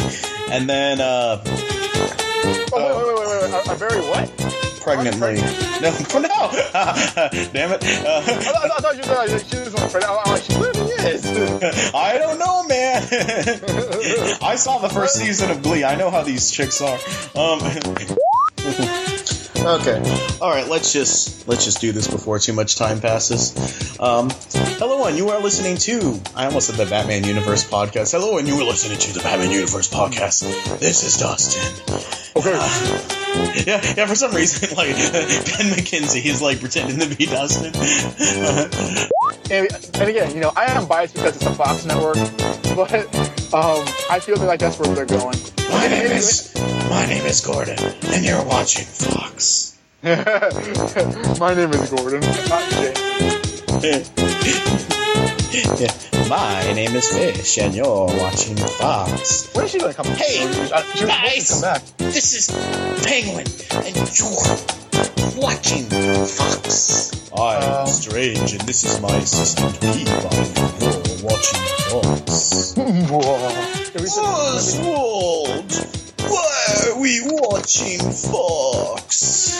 [0.49, 1.43] and then uh,
[2.75, 3.67] Oh, wait, wait, wait, wait, wait.
[3.67, 4.29] A, a very what?
[4.81, 5.35] pregnantly.
[5.81, 6.51] No, no,
[7.53, 7.83] damn it!
[7.83, 10.05] I, Uh, thought- I thought you said she was pregnant.
[10.09, 11.25] I'm like, she literally is.
[11.95, 13.03] I don't know, man.
[14.41, 15.83] I saw the first season of Glee.
[15.85, 16.97] I know how these chicks are.
[17.35, 17.59] Um,
[19.65, 20.67] okay, all right.
[20.67, 23.53] Let's just let's just do this before too much time passes.
[23.99, 24.29] Um,
[24.77, 26.19] hello, and you are listening to.
[26.35, 28.11] I almost said the Batman Universe podcast.
[28.11, 30.41] Hello, and you are listening to the Batman Universe podcast.
[30.79, 31.61] This is Dustin.
[32.35, 32.51] Okay.
[33.65, 34.05] Yeah, yeah.
[34.05, 37.73] For some reason, like Ben McKenzie, he's like pretending to be Dustin.
[39.51, 42.15] And, and again, you know, I am biased because it's a Fox network,
[42.75, 42.93] but
[43.53, 45.37] um, I feel like that's where they're going.
[45.69, 46.53] My name is
[46.89, 49.77] my name is Gordon, and you're watching Fox.
[50.03, 53.52] My name is Gordon.
[53.73, 54.03] Not Jay.
[55.79, 55.93] Yeah.
[56.29, 59.49] My name is Fish, and you're watching Fox.
[59.53, 60.05] When is she gonna come?
[60.07, 61.49] Hey, she supposed guys.
[61.51, 61.81] come back.
[61.97, 62.49] This is
[63.05, 63.45] Penguin,
[63.85, 67.11] and you're watching Fox.
[67.35, 70.53] I'm Um, Strange, and this is my assistant Peabody.
[70.79, 72.77] You're watching Fox.
[74.17, 75.71] Oswald,
[76.29, 79.55] why are we watching Fox?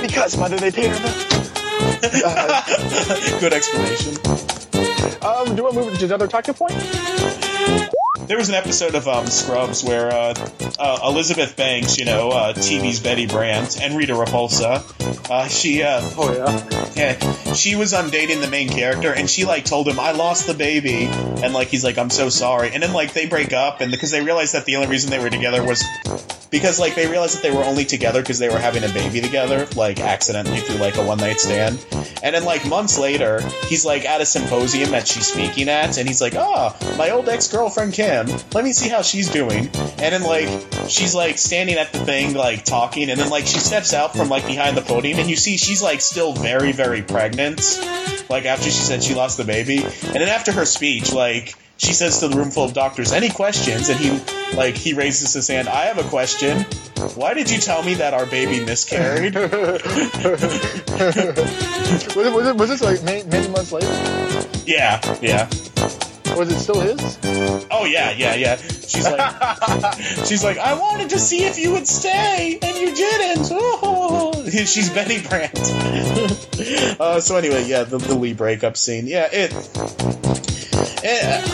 [0.00, 1.57] Because mother, they paid her.
[3.40, 4.16] Good explanation.
[5.22, 6.72] Um, do you want to move to another talking point?
[8.26, 10.34] There was an episode of um, Scrubs where uh,
[10.78, 14.82] uh, Elizabeth Banks, you know, uh, TV's Betty Brant, and Rita Repulsa,
[15.30, 16.92] uh, she, uh, Oh yeah.
[16.94, 20.46] yeah, she was um, dating the main character, and she like told him, "I lost
[20.46, 23.80] the baby," and like he's like, "I'm so sorry," and then like they break up,
[23.80, 25.82] and because they realized that the only reason they were together was
[26.50, 29.20] because like they realized that they were only together because they were having a baby
[29.20, 31.84] together, like accidentally through like a one night stand.
[32.22, 36.08] And then like months later, he's like at a symposium that she's speaking at, and
[36.08, 38.26] he's like, "Oh, my old ex girlfriend Kim.
[38.52, 39.68] Let me see how she's doing."
[39.98, 40.48] And then like
[40.88, 44.28] she's like standing at the thing, like talking, and then like she steps out from
[44.28, 47.60] like behind the podium, and you see she's like still very very pregnant.
[48.28, 51.92] Like after she said she lost the baby, and then after her speech, like she
[51.92, 54.10] says to the room full of doctors, "Any questions?" And he
[54.54, 55.68] like he raises his hand.
[55.68, 56.62] I have a question.
[57.14, 59.34] Why did you tell me that our baby miscarried?
[59.36, 59.52] was,
[62.16, 63.86] it, was it was this like many, many months later?
[64.66, 65.48] yeah, yeah.
[66.36, 67.18] Was it still his?
[67.70, 68.56] Oh yeah, yeah, yeah.
[68.56, 69.94] She's like,
[70.26, 73.48] she's like, I wanted to see if you would stay, and you didn't.
[73.50, 74.44] Oh.
[74.48, 75.58] She's Betty Brant.
[77.00, 79.06] uh, so anyway, yeah, the, the Lee breakup scene.
[79.06, 79.52] Yeah, it.
[81.02, 81.47] it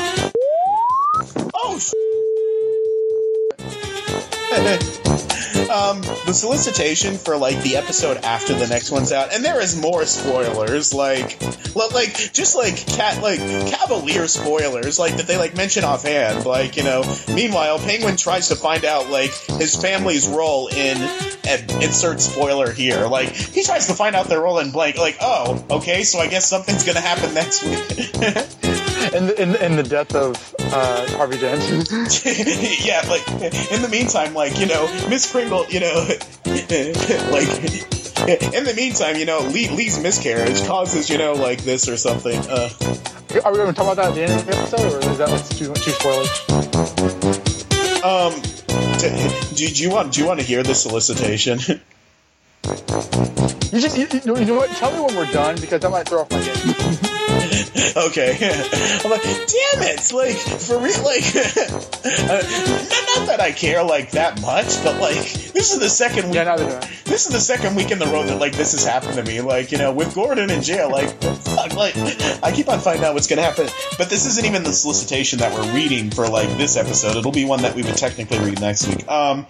[6.26, 10.06] the solicitation for like the episode after the next one's out, and there is more
[10.06, 11.42] spoilers, like,
[11.74, 16.82] like just like cat, like cavalier spoilers, like that they like mention offhand, like you
[16.82, 17.02] know.
[17.28, 20.96] Meanwhile, Penguin tries to find out like his family's role in
[21.46, 25.18] and insert spoiler here, like he tries to find out their role in blank, like
[25.20, 28.46] oh, okay, so I guess something's gonna happen next week.
[29.14, 31.62] In the, in, in the death of uh, Harvey Dent.
[32.84, 33.26] yeah, like
[33.70, 35.94] in the meantime, like you know, Miss Pringle, you know,
[36.44, 37.48] like
[38.26, 42.36] in the meantime, you know, Lee, Lee's miscarriage causes you know like this or something.
[42.36, 42.70] Uh,
[43.44, 45.18] Are we going to talk about that at the end of the episode, or is
[45.18, 46.30] that like too too spoilers?
[48.02, 48.32] um,
[48.98, 51.58] t- do, do you want do you want to hear the solicitation?
[53.74, 54.70] You just you, you know- what?
[54.70, 56.54] Tell me when we're done because I might throw off my game.
[58.06, 58.30] okay,
[59.04, 64.12] I'm like, damn it, like for real, like, uh, not, not that I care like
[64.12, 65.16] that much, but like
[65.52, 66.36] this is the second week.
[66.36, 66.56] Yeah,
[67.04, 69.40] this is the second week in the row that like this has happened to me.
[69.40, 71.96] Like you know, with Gordon in jail, like fuck, like
[72.44, 73.66] I keep on finding out what's gonna happen.
[73.98, 77.16] But this isn't even the solicitation that we're reading for like this episode.
[77.16, 79.08] It'll be one that we would technically read next week.
[79.08, 79.46] Um,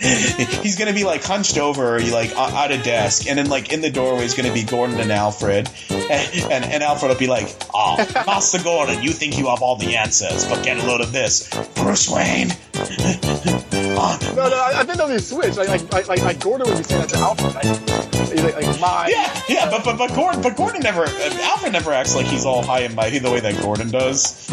[0.00, 3.72] he's gonna be like hunched over, you like o- at a desk, and then like
[3.72, 7.26] in the doorway is gonna be Gordon and Alfred, and and, and Alfred will be
[7.26, 11.00] like, "Oh, Master Gordon, you think you have all the answers, but get a load
[11.00, 15.56] of this, Bruce Wayne." Oh, No, no, I, I think they'll be switched.
[15.56, 17.54] Like, like, like, like, like Gordon would be saying that to Alfred.
[17.54, 19.08] Like, like, like my.
[19.08, 22.44] Yeah, yeah, but but but Gordon, but Gordon never, uh, Alfred never acts like he's
[22.46, 24.46] all high and mighty the way that Gordon does.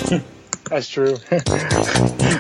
[0.69, 1.17] That's true.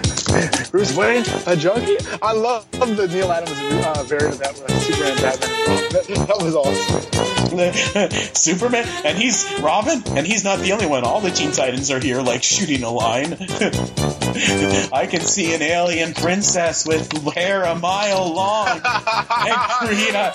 [0.79, 1.97] Bruce Wayne, a junkie?
[2.21, 3.51] I love the Neal Adams
[3.85, 5.49] uh, variant of that with Superman Batman.
[5.91, 7.19] That, that was awesome.
[8.33, 11.03] Superman, and he's Robin, and he's not the only one.
[11.03, 13.33] All the Teen Titans are here, like shooting a line.
[14.93, 20.31] I can see an alien princess with hair a mile long and Karina.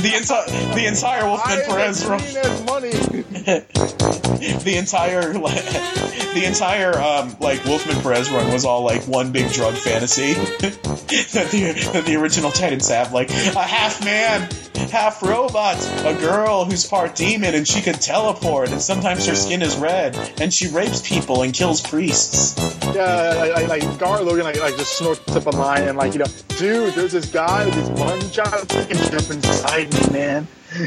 [0.00, 2.20] the entire the entire Wolfman Perez am run.
[2.20, 2.90] green as money.
[4.38, 10.34] the entire the entire um, like Wolfman Perez was all like one big drug fantasy
[10.34, 14.48] that the that the original Titans have like a half man,
[14.90, 19.62] half robot, a girl who's part demon and she can teleport and sometimes her skin
[19.62, 22.56] is red and she rapes people and kills priests.
[22.94, 26.20] Yeah, like, like, Gar Logan, like, like just snorts up a line and like, you
[26.20, 26.26] know,
[26.56, 30.46] dude, there's this guy with these one that can jump inside me, man.
[30.78, 30.86] And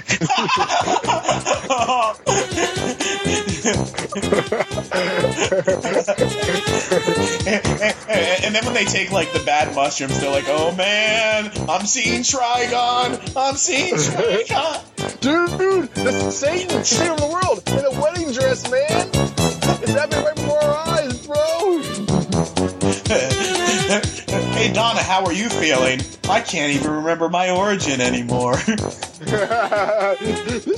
[8.55, 13.35] then when they take like the bad mushrooms, they're like, "Oh man, I'm seeing Trigon.
[13.35, 18.69] I'm seeing Trigon." Dude, this is Satan, the of the world, in a wedding dress,
[18.71, 19.09] man.
[19.83, 21.37] It's happening right before our eyes, bro.
[24.61, 26.01] hey Donna, how are you feeling?
[26.29, 28.53] I can't even remember my origin anymore.
[28.67, 28.77] this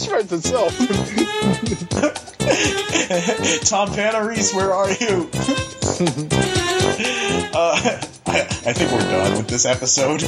[0.07, 0.77] writes itself.
[3.67, 5.29] Tom Panarese, where are you?
[7.53, 10.21] uh, I, I think we're done with this episode.